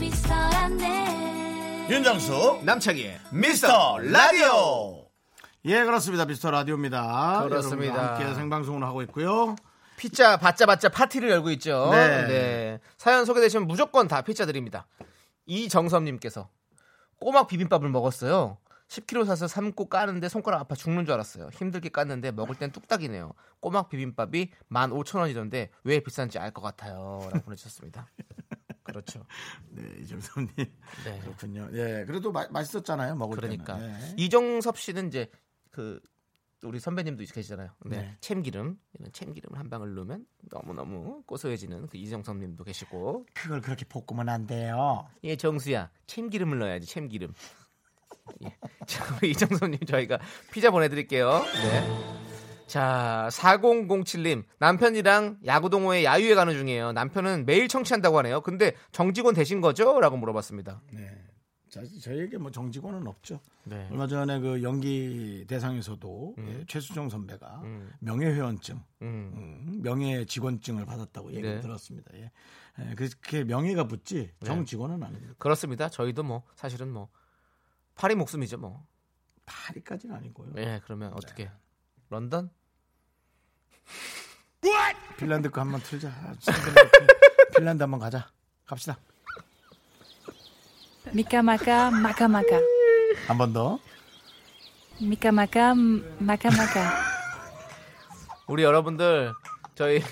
[0.00, 5.04] 미스터란데 윤정수 남창희의 미스터 라디오.
[5.66, 6.24] 예, 그렇습니다.
[6.24, 7.44] 미스터 라디오입니다.
[7.48, 8.14] 그렇습니다.
[8.16, 9.56] 함께 생방송을 하고 있고요.
[9.96, 11.88] 피자 받자 받자 파티를 열고 있죠.
[11.92, 12.26] 네.
[12.26, 12.80] 네.
[12.96, 14.86] 사연 소개되시면 무조건 다 피자 드립니다.
[15.46, 16.48] 이정섭님께서
[17.18, 18.58] 꼬막 비빔밥을 먹었어요.
[18.88, 21.48] 10kg 사서 삶고 까는데 손가락 아파 죽는 줄 알았어요.
[21.52, 23.32] 힘들게 깠는데 먹을 땐 뚝딱이네요.
[23.60, 27.20] 꼬막 비빔밥이 15,000원이던데 왜 비싼지 알 것 같아요.
[27.32, 28.08] 라고 보내주셨습니다.
[28.84, 29.24] 그렇죠.
[29.70, 30.52] 네, 이정섭님.
[30.56, 31.20] 네.
[31.20, 31.68] 그렇군요.
[31.72, 33.16] 예, 그래도 마- 맛있었잖아요.
[33.16, 34.00] 먹을 그러니까 때는.
[34.00, 34.14] 예.
[34.22, 35.28] 이정섭 씨는 이제
[35.72, 36.00] 그
[36.62, 37.70] 우리 선배님도 계시잖아요.
[37.86, 37.96] 네.
[37.98, 38.16] 네.
[38.20, 44.28] 참기름 이런 참기름을 한 방울 넣으면 너무 너무 고소해지는 그 이정섭님도 계시고 그걸 그렇게 볶으면
[44.28, 45.06] 안 돼요.
[45.24, 47.32] 예 정수야 참기름을 넣어야지 참기름.
[48.44, 48.56] 예.
[48.86, 50.18] 자 우리 이정섭님 저희가
[50.50, 51.30] 피자 보내드릴게요.
[51.30, 52.16] 네.
[52.66, 56.92] 자 4007님 남편이랑 야구 동호회 야유회 가는 중이에요.
[56.92, 58.40] 남편은 매일 청취한다고 하네요.
[58.40, 60.00] 근데 정직원 되신 거죠?
[60.00, 60.80] 라고 물어봤습니다.
[60.92, 61.10] 네.
[61.76, 63.38] 자, 저희에게 뭐 정직원은 없죠.
[63.64, 63.86] 네.
[63.90, 67.92] 얼마 전에 그 연기 대상에서도 예, 최수정 선배가 음.
[68.00, 69.04] 명예회원증, 음.
[69.04, 71.60] 음, 명예 직원증을 받았다고 얘기를 네.
[71.60, 72.10] 들었습니다.
[72.14, 72.32] 예.
[72.78, 75.34] 예, 그렇게 명예가 붙지 정직원은 아닙니다.
[75.36, 75.90] 그렇습니다.
[75.90, 77.10] 저희도 뭐 사실은 뭐
[77.94, 78.86] 파리 목숨이죠 뭐.
[79.44, 80.54] 파리까지는 아니고요.
[80.56, 81.50] 예, 그러면 어떻게?
[82.08, 82.50] 런던?
[85.18, 86.08] 핀란드 거 한번 틀자.
[86.08, 86.34] 아,
[87.56, 88.30] 핀란드 한번 가자.
[88.64, 88.98] 갑시다.
[91.12, 92.60] 미카마카 마카마카.
[93.28, 93.78] 한 번 더.
[95.00, 95.74] 미카마카
[96.18, 96.92] 마카마카.
[98.46, 99.32] 우리 여러분들
[99.74, 100.02] 저희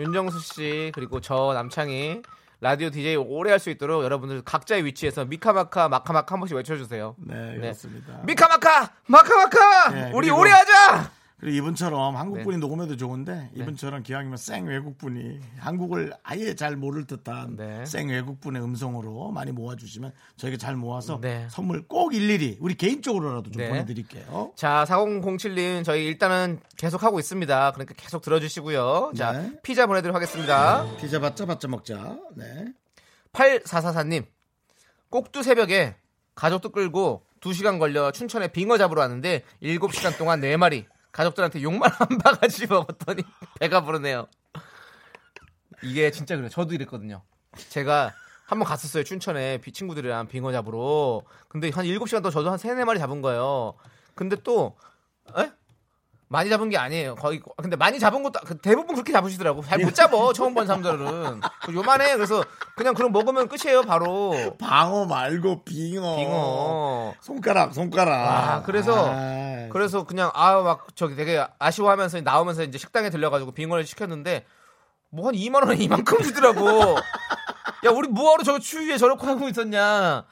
[0.00, 2.22] 윤정수 씨 그리고 저 남창희
[2.60, 7.14] 라디오 DJ 오래 할 수 있도록 여러분들 각자의 위치에서 미카마카 마카마카 한 번씩 외쳐주세요.
[7.18, 8.20] 네, 그렇습니다.
[8.24, 11.10] 미카마카 마카마카 네, 우리 그리고- 오래 하자.
[11.38, 12.44] 그리고 이분처럼 한국 네.
[12.44, 17.84] 분이 녹음해도 좋은데 이분처럼 기왕이면 생 외국 분이 한국을 아예 잘 모를 듯한 네.
[17.84, 21.46] 생 외국 분의 음성으로 많이 모아주시면 저희가 잘 모아서 네.
[21.50, 23.68] 선물 꼭 일일이 우리 개인적으로라도 좀 네.
[23.68, 24.52] 보내드릴게요.
[24.56, 27.72] 자, 4007님 저희 일단은 계속 하고 있습니다.
[27.72, 29.12] 그러니까 계속 들어주시고요.
[29.14, 29.52] 자, 네.
[29.62, 30.86] 피자 보내드리도록 하겠습니다.
[30.96, 32.18] 피자 받자 받자 먹자.
[32.34, 32.72] 네.
[33.34, 34.24] 8444님
[35.10, 35.96] 꼭두 새벽에
[36.34, 40.86] 가족도 끌고 2시간 걸려 춘천에 빙어 잡으러 왔는데 7시간 동안 4마리
[41.16, 43.22] 가족들한테 욕만 한 바가지 먹었더니
[43.58, 44.26] 배가 부르네요.
[45.82, 46.50] 이게 진짜 그래요.
[46.50, 47.22] 저도 이랬거든요.
[47.70, 48.12] 제가
[48.44, 49.02] 한번 갔었어요.
[49.02, 51.22] 춘천에 비 친구들이랑 빙어 잡으러.
[51.48, 53.74] 근데 한 7시간 동안 저도 한 3, 4마리 잡은 거예요.
[54.14, 54.76] 근데 또
[55.38, 55.50] 에?
[56.28, 57.14] 많이 잡은 게 아니에요.
[57.14, 59.62] 거의 근데 많이 잡은 것도 그 대부분 그렇게 잡으시더라고.
[59.62, 60.32] 잘 못 잡어.
[60.34, 61.40] 처음 본 사람들은.
[61.64, 62.16] 그 요만해.
[62.16, 62.42] 그래서
[62.74, 63.82] 그냥 그럼 먹으면 끝이에요.
[63.82, 64.34] 바로.
[64.58, 66.16] 방어 말고 빙어.
[66.16, 67.14] 빙어.
[67.20, 68.12] 손가락 손가락.
[68.14, 73.86] 아, 그래서 아, 그래서 그냥 아 막 저기 되게 아쉬워하면서 나오면서 이제 식당에 들려가지고 빙어를
[73.86, 74.44] 시켰는데
[75.10, 76.66] 뭐 한 2만 원에 이만큼 주더라고.
[77.86, 80.24] 야 우리 뭐하러 저 추위에 저렇게 하고 있었냐.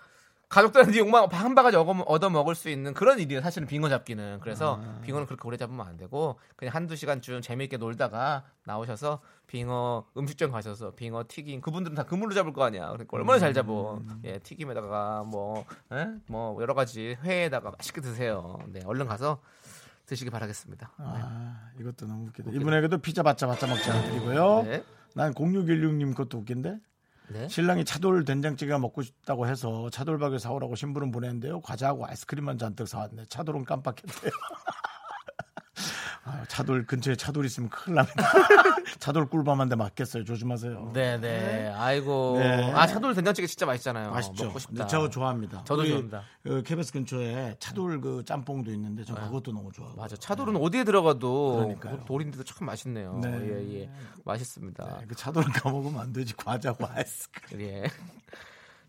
[0.54, 3.42] 가족들한테 욕만 한 바가지 얻어, 먹을 수 있는 그런 일이에요.
[3.42, 4.38] 사실은 빙어 잡기는.
[4.40, 10.52] 그래서 빙어는 그렇게 오래 잡으면 안 되고 그냥 한두 시간쯤 재미있게 놀다가 나오셔서 빙어 음식점
[10.52, 12.86] 가셔서 빙어 튀김 그분들은 다 그물로 잡을 거 아니야.
[12.90, 14.00] 그러니까 얼마나 잘 잡어.
[14.22, 16.08] 예, 튀김에다가 뭐, 예?
[16.28, 18.58] 뭐 여러 가지 회에다가 맛있게 드세요.
[18.68, 19.40] 네, 얼른 가서
[20.06, 20.92] 드시기 바라겠습니다.
[20.98, 22.52] 아, 이것도 너무 웃기다.
[22.52, 24.62] 이분에게도 피자 받자 받자 먹자 드리고요.
[24.62, 24.84] 네.
[25.14, 26.78] 난 0616님 것도 웃긴데.
[27.28, 27.48] 네.
[27.48, 31.60] 신랑이 차돌 된장찌개가 먹고 싶다고 해서 차돌박을 사오라고 신부름 보냈는데요.
[31.60, 33.24] 과자하고 아이스크림만 잔뜩 사왔네.
[33.28, 34.30] 차돌은 깜빡했대요.
[36.26, 38.22] 아, 차돌 근처에 차돌 있으면 큰일 납니다.
[38.98, 40.24] 차돌 꿀밤한데 맞겠어요.
[40.24, 40.92] 조심하세요.
[40.94, 41.70] 네, 네.
[41.76, 42.38] 아이고.
[42.38, 42.72] 네.
[42.72, 44.10] 아, 차돌 된장찌개 진짜 맛있잖아요.
[44.10, 44.46] 맛있죠.
[44.46, 44.86] 먹고 싶다.
[44.86, 45.64] 저 좋아합니다.
[45.64, 46.22] 저도 좋아합니다.
[46.42, 50.00] 그 KBS 근처에 차돌 그 짬뽕도 있는데 저 그것도 너무 좋아하고.
[50.00, 50.16] 맞아.
[50.16, 51.98] 차돌은 어디에 들어가도 그러니까요.
[51.98, 53.18] 그 돌인데도 참 맛있네요.
[53.22, 53.28] 네.
[53.30, 53.90] 예, 예.
[54.24, 55.02] 맛있습니다.
[55.06, 56.34] 그 차돌 까먹으면 안 되지.
[56.36, 57.60] 과자고 아이스크림.
[57.68, 57.84] 예.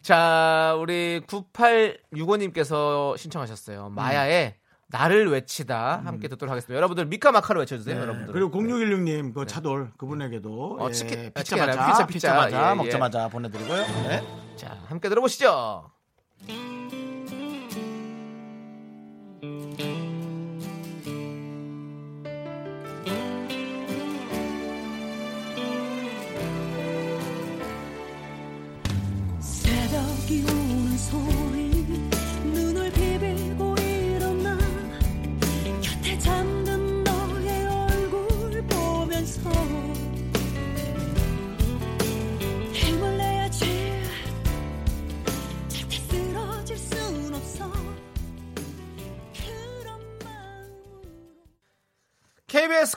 [0.02, 3.90] 자, 우리 9865님께서 신청하셨어요.
[3.90, 4.56] 마야의
[4.88, 6.76] 나를 외치다 함께 듣도록 하겠습니다.
[6.76, 8.00] 여러분들 미카 마카로 외쳐주세요.
[8.00, 8.28] 여러분들.
[8.28, 8.34] 네.
[8.34, 12.36] 그리고 0616님 그 차돌 그분에게도 어, 예, 치킨, 피자 치킨 아니라 맞아 피자, 피자 피자.
[12.36, 12.76] 맞아 예, 예.
[12.76, 13.78] 먹자마자 보내드리고요.
[14.08, 14.24] 네.
[14.56, 15.92] 자, 함께 들어보시죠.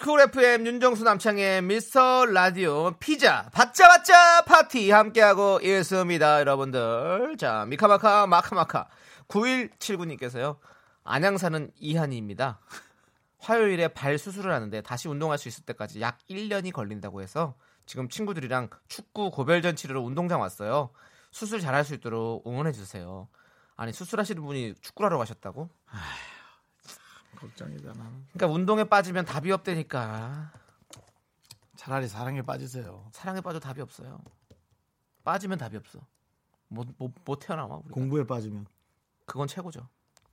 [0.09, 7.37] 쿨 FM 윤정수 남창희의 미스터 라디오 피자 받자 받자 파티 함께하고 있습니다 여러분들.
[7.37, 8.89] 자 미카마카 마카마카.
[9.29, 10.57] 9179님께서요
[11.05, 12.59] 안양 사는 이한이입니다.
[13.39, 17.55] 화요일에 발 수술을 하는데 다시 운동할 수 있을 때까지 약 1년이 걸린다고 해서
[17.85, 20.89] 지금 친구들이랑 축구 고별전 치르러 운동장 왔어요.
[21.33, 23.29] 수술 잘할 수 있도록 응원해 주세요.
[23.77, 25.69] 아니 수술하시는 분이 축구를 하러 가셨다고?
[27.39, 28.27] 걱정이다 나는.
[28.33, 30.53] 그러니까 운동에 빠지면 답이 없다니까
[31.77, 33.09] 차라리 사랑에 빠지세요.
[33.13, 34.21] 사랑에 빠져 답이 없어요.
[35.25, 36.01] 빠지면 답이 없어.
[36.69, 37.77] 못, 못, 못 태어나와.
[37.77, 37.95] 우리가.
[37.95, 38.67] 공부에 빠지면
[39.25, 39.89] 그건 최고죠.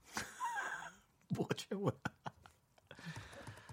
[1.36, 1.92] 뭐가 최고야.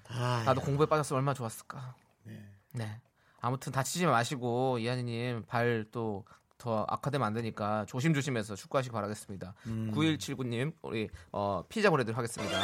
[0.08, 1.94] 아, 나도 공부에 빠졌으면 얼마나 좋았을까.
[2.24, 2.54] 네.
[2.72, 3.00] 네.
[3.40, 6.24] 아무튼 다치지 마시고 이한이님 발 또
[6.62, 9.52] 더 악화되면 안 되니까 조심조심해서 축구하시기 바라겠습니다.
[9.66, 9.90] 음.
[9.92, 12.56] 9179님 우리 어, 피자 보내드리도록 하겠습니다.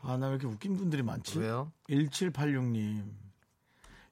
[0.00, 1.38] 아, 나 왜 이렇게 웃긴 분들이 많지?
[1.38, 1.70] 왜요?
[1.90, 3.04] 1786님.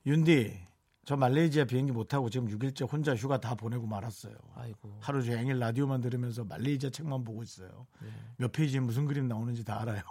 [0.06, 0.60] 윤디,
[1.06, 4.34] 저 말레이시아 비행기 못 타고 지금 6일째 혼자 휴가 다 보내고 말았어요.
[4.54, 4.98] 아이고.
[5.00, 7.86] 하루 종일 라디오만 들으면서 말레이시아 책만 보고 있어요.
[8.02, 8.08] 네.
[8.36, 10.02] 몇 페이지에 무슨 그림 나오는지 다 알아요.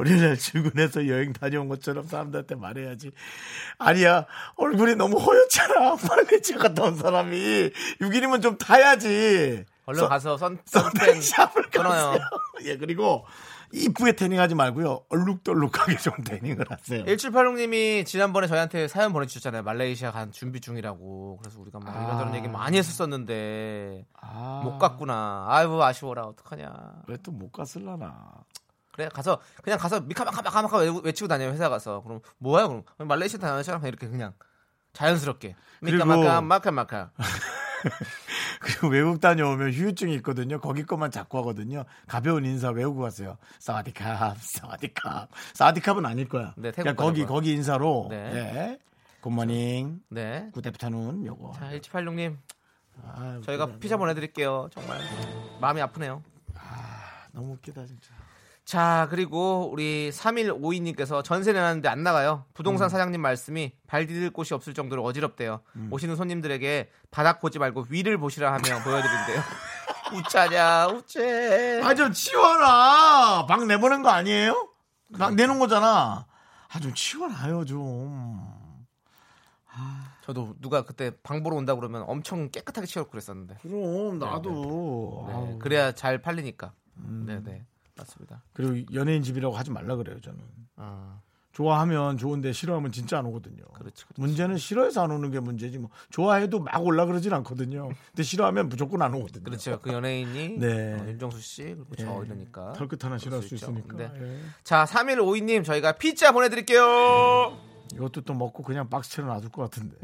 [0.00, 3.10] 월요일날 출근해서 여행 다녀온 것처럼 사람들한테 말해야지.
[3.78, 4.24] 아니야,
[4.56, 5.96] 얼굴이 너무 허옇잖아.
[6.08, 7.70] 말레이시아 갔다 온 사람이.
[8.00, 9.64] 6일이면 좀 타야지.
[9.84, 12.18] 얼른 가서 선, 선팬 샵을 끊어요.
[12.64, 13.26] 예, 그리고
[13.72, 15.04] 이쁘게 태닝하지 말고요.
[15.10, 17.04] 얼룩덜룩하게 좀 태닝을 하세요.
[17.04, 19.62] 1786님이 지난번에 저희한테 사연 보내주셨잖아요.
[19.64, 21.38] 말레이시아 간 준비 중이라고.
[21.42, 22.36] 그래서 우리가 막 이런저런 아.
[22.36, 25.44] 얘기 많이 했었었는데 아, 못 갔구나.
[25.48, 26.22] 아이고 아쉬워라.
[26.24, 26.72] 어떡하냐.
[27.06, 28.32] 왜 또 못 갔을라나.
[28.92, 33.62] 그래 가서 그냥 가서 미카마카 마카마카 외- 외치고 다녀요 회사 가서 그럼 뭐야 그럼 말레이시아
[33.62, 34.32] 사람 이렇게 그냥
[34.92, 37.10] 자연스럽게 그리고- 미카마카 마카마카
[38.60, 40.60] 그리고 외국 다녀오면 후유증이 있거든요.
[40.60, 41.84] 거기 것만 자꾸 하거든요.
[42.06, 43.38] 가벼운 인사 외우고 가세요.
[43.58, 45.55] สวัสดีครับ, สวัสดีครับ.
[45.55, 46.52] สวัสดีครับ은 아닐 거야.
[46.58, 47.24] 네, 태국 그냥 거기.
[47.24, 48.08] 거기 인사로.
[48.10, 48.30] 네.
[48.32, 48.78] 네.
[49.22, 50.02] Good morning.
[50.10, 50.50] 네.
[50.52, 51.52] Good afternoon 요거.
[51.54, 52.36] 자 1786님
[53.02, 53.66] 아, 저희가.
[53.80, 54.98] 피자 보내드릴게요 정말
[55.60, 56.22] 마음이 아프네요
[57.32, 58.12] 너무 웃기다 진짜.
[58.70, 62.44] 자 그리고 우리 3152님께서 전세 내놨는데 안 나가요.
[62.54, 65.60] 부동산 사장님 말씀이 발 디딜 곳이 없을 정도로 어지럽대요.
[65.90, 69.42] 오시는 손님들에게 바닥 보지 말고 위를 보시라 하며 보여드린대요.
[70.14, 73.44] 우짜냐 우째 아 좀 치워라.
[73.48, 74.68] 방 내보낸 거 아니에요?
[75.18, 76.26] 방 내놓은 거잖아.
[76.72, 78.40] 아 좀 치워놔요 좀.
[80.22, 83.56] 저도 누가 그때 방 보러 온다 그러면 엄청 깨끗하게 치우고 그랬었는데.
[83.62, 85.24] 그럼 나도.
[85.26, 85.58] 네, 아우.
[85.58, 86.70] 그래야 잘 팔리니까.
[86.94, 87.64] 네네
[88.00, 90.38] 맞습니다 그리고 연예인 집이라고 하지 말라 그래요 저는.
[90.76, 91.20] 아,
[91.52, 93.64] 좋아하면 좋은데 싫어하면 진짜 안 오거든요.
[93.74, 94.20] 그렇지, 그렇지.
[94.20, 97.88] 문제는 싫어해서 안 오는 게 문제지 뭐 좋아해도 막 올라 그러진 않거든요.
[98.06, 99.42] 근데 싫어하면 무조건 안 오거든요.
[99.44, 100.94] 그렇죠 그 연예인이 네.
[100.94, 102.26] 어, 윤정수 씨 그리고 저 예.
[102.26, 103.66] 이러니까 털끝 하나 싫어할 수 있죠.
[103.72, 103.96] 있으니까.
[103.96, 104.10] 네.
[104.16, 104.40] 예.
[104.62, 107.58] 자 3152님 저희가 피자 보내드릴게요
[107.94, 109.96] 이것도 또 먹고 그냥 박스 채로 놔둘 것 같은데.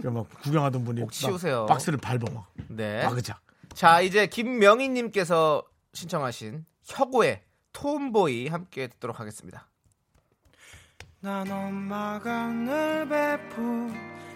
[0.00, 1.66] 그막 구경하던 분이 꼭막 치우세요.
[1.66, 2.50] 박스를 밟아 막.
[2.68, 3.04] 네.
[3.04, 3.40] 마그작.
[3.74, 9.68] 자 이제 김명희님께서 신청하신 혁오의 톰보이 함께 듣도록 하겠습니다.
[11.20, 13.92] 난 엄마가 늘 베푼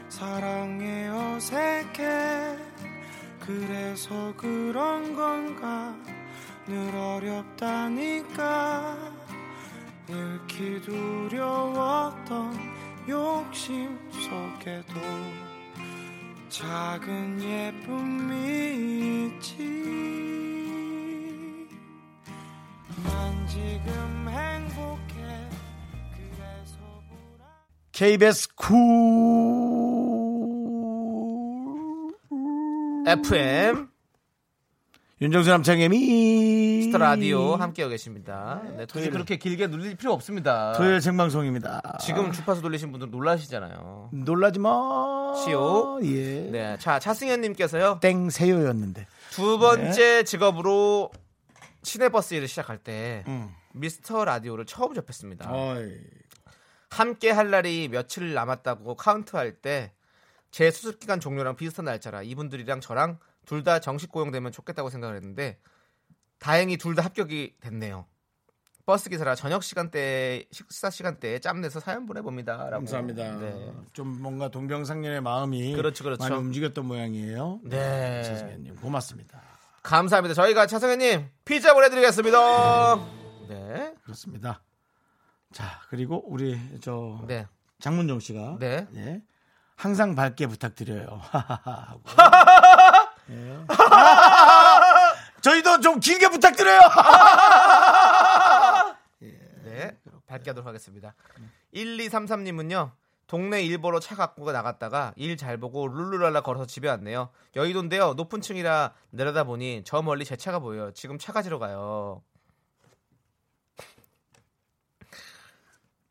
[0.09, 2.59] 사랑에 어색해.
[3.39, 5.97] 그래서 그런 건가?
[6.67, 8.41] 늘 어렵다니까.
[10.09, 12.53] 잃기 두려웠던
[13.09, 15.01] 욕심 속에도
[16.49, 20.40] 작은 예쁨이 있지
[28.01, 28.71] KBS 쿨
[33.07, 33.89] FM
[35.21, 38.63] 윤정수 남창희의 미스터 라디오 함께하고 계십니다.
[38.65, 39.11] 네, 굳이 토요일.
[39.11, 40.73] 그렇게 길게 눌릴 필요 없습니다.
[40.73, 41.99] 토요일 생방송입니다.
[42.01, 44.09] 지금 주파수 돌리신 분들 놀라시잖아요.
[44.13, 46.01] 놀라지 마시오.
[46.05, 46.49] 예.
[46.51, 49.07] 네, 자 차승현 님께서요 땡 세요였는데.
[49.33, 51.11] 두 번째 직업으로
[51.83, 53.51] 시내버스 일을 시작할 때 음.
[53.73, 55.51] 미스터 라디오를 처음 접했습니다.
[55.53, 55.99] 어이.
[56.91, 59.93] 함께 할 날이 며칠 남았다고 카운트할 때
[60.51, 65.59] 제 수습 기간 종료랑 비슷한 날짜라 이분들이랑 저랑 둘 다 정식 고용되면 좋겠다고 생각을 했는데
[66.39, 68.07] 다행히 둘 다 합격이 됐네요.
[68.87, 72.69] 버스 기사라 저녁 시간대 식사 시간대에 짬내서 사연 보내봅니다.
[72.71, 73.39] 감사합니다.
[73.39, 73.73] 네.
[73.93, 76.23] 좀 뭔가 동병상련의 마음이 그렇죠, 그렇죠.
[76.25, 77.61] 많이 움직였던 모양이에요.
[77.63, 78.23] 네.
[78.25, 79.41] 차승현님 고맙습니다.
[79.83, 80.35] 감사합니다.
[80.35, 82.97] 저희가 차성현님 피자 보내드리겠습니다.
[83.49, 83.95] 네.
[84.03, 84.63] 그렇습니다.
[85.53, 87.47] 자 그리고 우리 저 네.
[87.81, 88.87] 장문정 씨가 네.
[88.97, 89.23] 예.
[89.77, 91.21] 항상 밝게 부탁드려요.
[91.33, 92.03] 하고.
[93.31, 93.59] 예.
[95.41, 96.81] 저희도 좀 길게 부탁드려요.
[99.65, 101.15] 네, 밝게 하도록 하겠습니다.
[101.75, 102.91] 1233님은요.
[103.31, 107.31] 동네 일보러 차 갖고 나갔다가 일 잘 보고 룰루랄라 걸어서 집에 왔네요.
[107.55, 108.15] 여의도인데요.
[108.15, 110.91] 높은 층이라 내려다 보니 저 멀리 제 차가 보여요.
[110.95, 112.25] 지금 차 가지러 가요.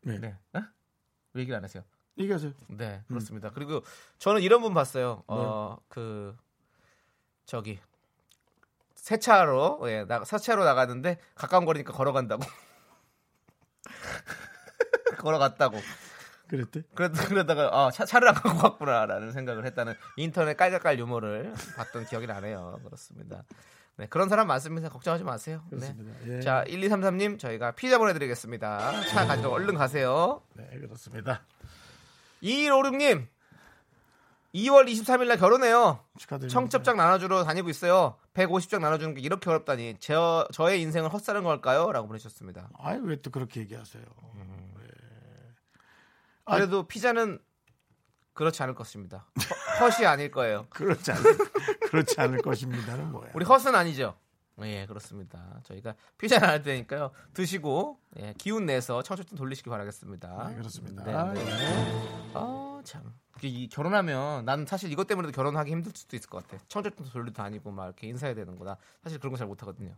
[0.00, 0.18] 네.
[0.18, 0.34] 네.
[0.54, 0.62] 어?
[1.34, 1.84] 왜 얘기를 안 하세요?
[2.16, 2.52] 얘기하세요.
[2.68, 3.50] 네, 그렇습니다.
[3.50, 3.82] 그리고
[4.18, 5.22] 저는 이런 분 봤어요.
[5.26, 6.34] 어, 그
[7.44, 7.78] 저기
[8.94, 12.42] 세차로 예, 나 세차로 나갔는데 가까운 거리니까 걸어간다고.
[15.18, 15.76] 걸어갔다고.
[16.50, 16.82] 그랬대?
[16.94, 22.26] 그러, 그러다가 아, 차, 차를 안 갖고 왔구나라는 생각을 했다는 인터넷 깔깔깔 유머를 봤던 기억이
[22.26, 22.80] 나네요.
[22.84, 23.44] 그렇습니다.
[23.96, 24.88] 네, 그런 사람 많습니다.
[24.88, 25.62] 걱정하지 마세요.
[25.70, 25.78] 네.
[25.78, 26.12] 그렇습니다.
[26.26, 26.40] 예.
[26.40, 29.02] 자, 1233님 저희가 피자 보내드리겠습니다.
[29.02, 30.42] 차 가지러 얼른 가세요.
[30.54, 31.42] 네, 그렇습니다.
[32.42, 33.26] 2156님
[34.54, 36.00] 2월 23일 날 결혼해요.
[36.18, 36.52] 축하드립니다.
[36.52, 38.16] 청첩장 나눠주러 다니고 있어요.
[38.34, 41.92] 150장 나눠주는 게 이렇게 어렵다니 저, 저의 인생을 헛사는 걸까요?
[41.92, 42.70] 라고 보내셨습니다.
[42.78, 44.02] 아이 왜 또 그렇게 얘기하세요?
[46.56, 47.38] 그래도 피자는
[48.32, 49.26] 그렇지 않을 것입니다.
[49.80, 50.66] 허- 헛이 아닐 거예요.
[50.70, 51.18] 그렇지 않
[51.90, 53.30] 그렇지 않을 것입니다는 뭐야?
[53.34, 54.16] 우리 헛은 아니죠.
[54.62, 55.58] 예, 그렇습니다.
[55.64, 57.12] 저희가 피자 나눌 테니까요.
[57.32, 60.48] 드시고 예, 기운 내서 청첩장 돌리시기 바라겠습니다.
[60.50, 61.32] 네, 그렇습니다.
[61.32, 62.30] 네, 네.
[62.34, 63.14] 아, 참.
[63.38, 66.62] 이게 이 결혼하면 난 사실 이것 때문에도 결혼하기 힘들 수도 있을 것 같아.
[66.68, 68.76] 청첩장 돌리도 다니고 막 이렇게 인사해야 되는 거다.
[69.02, 69.94] 사실 그런 거 잘 못하거든요.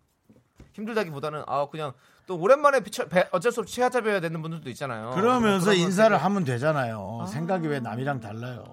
[0.73, 1.93] 힘들다기보다는 아 그냥
[2.27, 5.11] 또 오랜만에 피차, 배- 어쩔 수 없이 치하잡혀야 되는 분들도 있잖아요.
[5.11, 7.27] 그러면서 인사를 되게- 하면 되잖아요.
[7.29, 8.65] 생각이 왜 남이랑 달라요?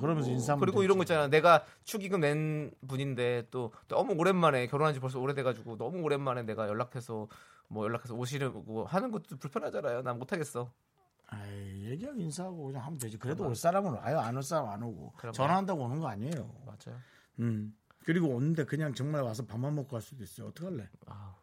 [0.00, 0.84] 그러면서 인사하면 그리고 되지.
[0.84, 1.26] 이런 거 있잖아.
[1.28, 7.28] 내가 축의금 낸 분인데 또 너무 오랜만에 결혼한 지 벌써 오래돼가지고 너무 오랜만에 내가 연락해서
[7.68, 10.02] 뭐 연락해서 오시려고 하는 것도 불편하잖아요.
[10.02, 10.70] 난 못하겠어.
[11.28, 13.18] 아이, 얘기하고 인사하고 그냥 하면 되지.
[13.18, 14.20] 그래도 올 사람은 와요.
[14.20, 15.12] 안올 사람 안 오고.
[15.16, 15.32] 그럼요.
[15.32, 16.54] 전화한다고 오는 거 아니에요.
[16.66, 17.00] 맞아요.
[17.40, 17.74] 음.
[18.04, 20.48] 그리고 오는데 그냥 정말 와서 밥만 먹고 갈 수도 있어요.
[20.48, 20.88] 어떡할래?
[21.06, 21.34] 아,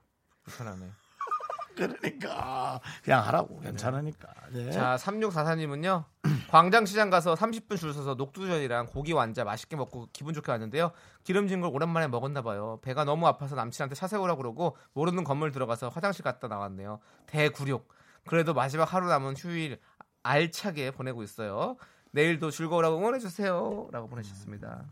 [0.43, 0.91] 불편하네.
[1.75, 4.27] 그러니까 그냥 하라고 괜찮으니까.
[4.51, 4.71] 네.
[4.71, 6.05] 자, 3644님은요.
[6.49, 10.91] 광장시장 가서 30분 줄 서서 녹두전이랑 고기 완자 맛있게 먹고 기분 좋게 왔는데요.
[11.23, 12.79] 기름진 걸 오랜만에 먹었나 봐요.
[12.83, 16.99] 배가 너무 아파서 남친한테 차 세우라고 그러고 모르는 건물 들어가서 화장실 갔다 나왔네요.
[17.25, 17.87] 대구욕.
[18.27, 19.79] 그래도 마지막 하루 남은 휴일
[20.21, 21.75] 알차게 보내고 있어요.
[22.11, 23.87] 내일도 즐거우라고 응원해 주세요.
[23.91, 24.85] 라고 보내주셨습니다.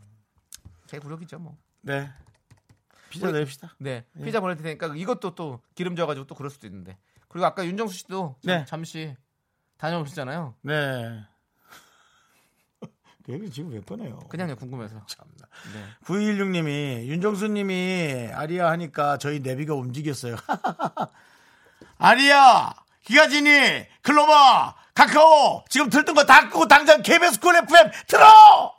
[0.88, 1.56] 대구욕이죠, 뭐.
[1.80, 2.10] 네.
[3.12, 3.74] 피자 우리- 내립시다.
[3.78, 4.04] 네.
[4.18, 4.24] 예.
[4.24, 6.96] 피자 보낼 테니까 이것도 또 기름 져가지고 또 그럴 수도 있는데.
[7.28, 8.64] 그리고 아까 윤정수 씨도 잠- 네.
[8.66, 9.16] 잠시
[9.78, 10.54] 다녀오셨잖아요.
[10.62, 11.24] 네.
[13.24, 14.18] 그 얘기 지금 왜 꺼내요?
[14.28, 15.04] 그냥요 궁금해서.
[15.06, 15.32] 참나.
[15.74, 15.84] 네.
[16.04, 20.36] 916님이 윤정수님이 아리아 하니까 저희 내비가 움직였어요.
[21.98, 22.74] 아리아,
[23.04, 28.74] 기가지니, 클로버, 카카오 지금 들뜬 거 다 끄고 당장 KBS 쿨 FM 틀어.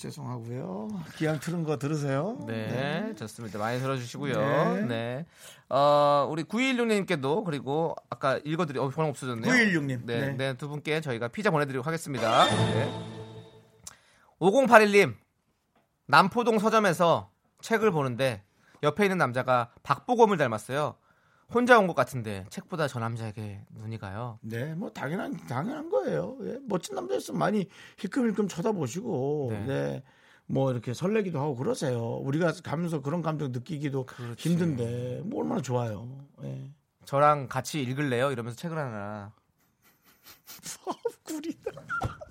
[0.00, 0.88] 예, 죄송하고요.
[1.16, 2.38] 기왕 틀은 거 들으세요.
[2.46, 3.58] 네, 좋습니다.
[3.58, 4.74] 많이 들어주시고요.
[4.74, 4.82] 네.
[4.82, 5.26] 네.
[5.68, 9.52] 어, 우리 916님께도 그리고 아까 읽어드리, 어, 번호 없어졌네요.
[9.52, 10.06] 916님.
[10.06, 10.32] 네, 네.
[10.32, 12.46] 네, 두 분께 저희가 피자 보내드리도록 하겠습니다.
[12.46, 12.90] 네.
[14.40, 15.14] 5081님,
[16.06, 17.30] 남포동 서점에서
[17.60, 18.42] 책을 보는데
[18.82, 20.94] 옆에 있는 남자가 박보검을 닮았어요.
[21.52, 24.38] 혼자 온 것 같은데 책보다 저 남자에게 눈이 가요.
[24.42, 26.36] 네, 뭐 당연한 당연한 거예요.
[26.42, 29.64] 예, 멋진 남자였으면 많이 힐끔힐끔 쳐다보시고, 네.
[29.66, 30.02] 네.
[30.46, 32.16] 뭐 이렇게 설레기도 하고 그러세요.
[32.16, 34.48] 우리가 가면서 그런 감정 느끼기도 그렇지.
[34.48, 36.08] 힘든데 뭐 얼마나 좋아요.
[36.42, 36.70] 예.
[37.04, 38.30] 저랑 같이 읽을래요?
[38.32, 39.32] 이러면서 책을 하나.
[41.24, 41.70] 꿀이다.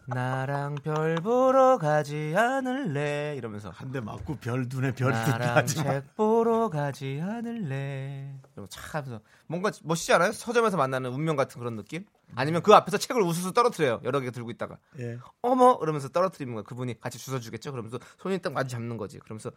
[0.08, 3.36] 나랑 별 보러 가지 않을래?
[3.38, 3.70] 이러면서.
[3.70, 5.66] 한 대 맞고 별 눈에 별 나랑.
[5.68, 8.40] 책 보러 가지 않을래.
[8.54, 10.32] 이러고 착 하면서 뭔가 멋있지 않아요?
[10.32, 12.06] 서점에서 만나는 운명 같은 그런 느낌?
[12.36, 14.02] 아니면 그 앞에서 책을 우수수 떨어뜨려요.
[14.04, 14.78] 여러 개 들고 있다가.
[15.00, 15.18] 예.
[15.42, 15.78] 어머!
[15.82, 16.64] 이러면서 떨어뜨리는 거야.
[16.64, 17.72] 그분이 같이 주워주겠죠?
[17.72, 19.20] 그러면서 손이 딱 마주 잡는 거지.
[19.20, 19.52] 그러면서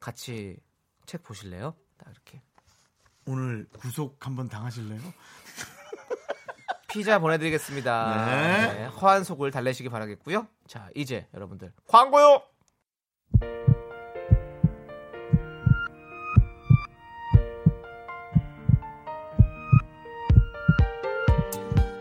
[0.00, 0.56] 같이
[1.06, 1.74] 책 보실래요?
[1.98, 2.42] 딱 이렇게.
[3.26, 5.00] 오늘 구속 한번 당하실래요?
[6.92, 8.26] 피자 보내드리겠습니다.
[8.26, 8.74] 네.
[8.74, 10.46] 네, 허한 속을 달래시기 바라겠고요.
[10.66, 12.42] 자, 이제 여러분들 광고요.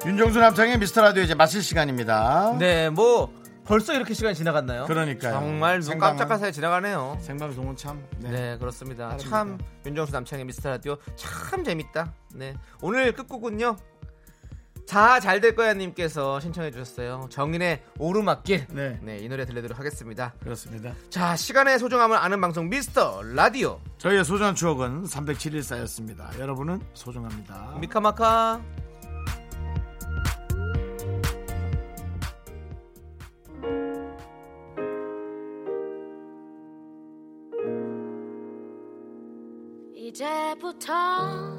[0.05, 2.55] 윤정수 남창의 미스터 라디오 이제 마칠 시간입니다.
[2.57, 3.31] 네, 뭐
[3.65, 4.85] 벌써 이렇게 시간이 지나갔나요?
[4.85, 5.33] 그러니까요.
[5.33, 7.19] 정말 눈 깜짝할 사이 지나가네요.
[7.21, 8.03] 생방송은 참.
[8.17, 8.57] 네, 네.
[8.57, 9.09] 그렇습니다.
[9.09, 9.29] 다릅니다.
[9.29, 12.11] 참 윤정수 남창의 미스터 라디오 참 재밌다.
[12.33, 13.75] 네, 오늘 끝곡은요.
[14.89, 17.27] 자, 잘 될 거야 님께서 신청해 주셨어요.
[17.29, 18.65] 정인의 오르막길.
[18.71, 18.97] 네.
[19.03, 20.33] 네, 이 노래 들려드리도록 하겠습니다.
[20.41, 20.95] 그렇습니다.
[21.11, 23.79] 자, 시간의 소중함을 아는 방송 미스터 라디오.
[23.99, 26.31] 저희의 소중한 추억은 307일 쌓였습니다.
[26.39, 27.77] 여러분은 소중합니다.
[27.79, 28.61] 미카마카.
[39.95, 41.58] 이제부터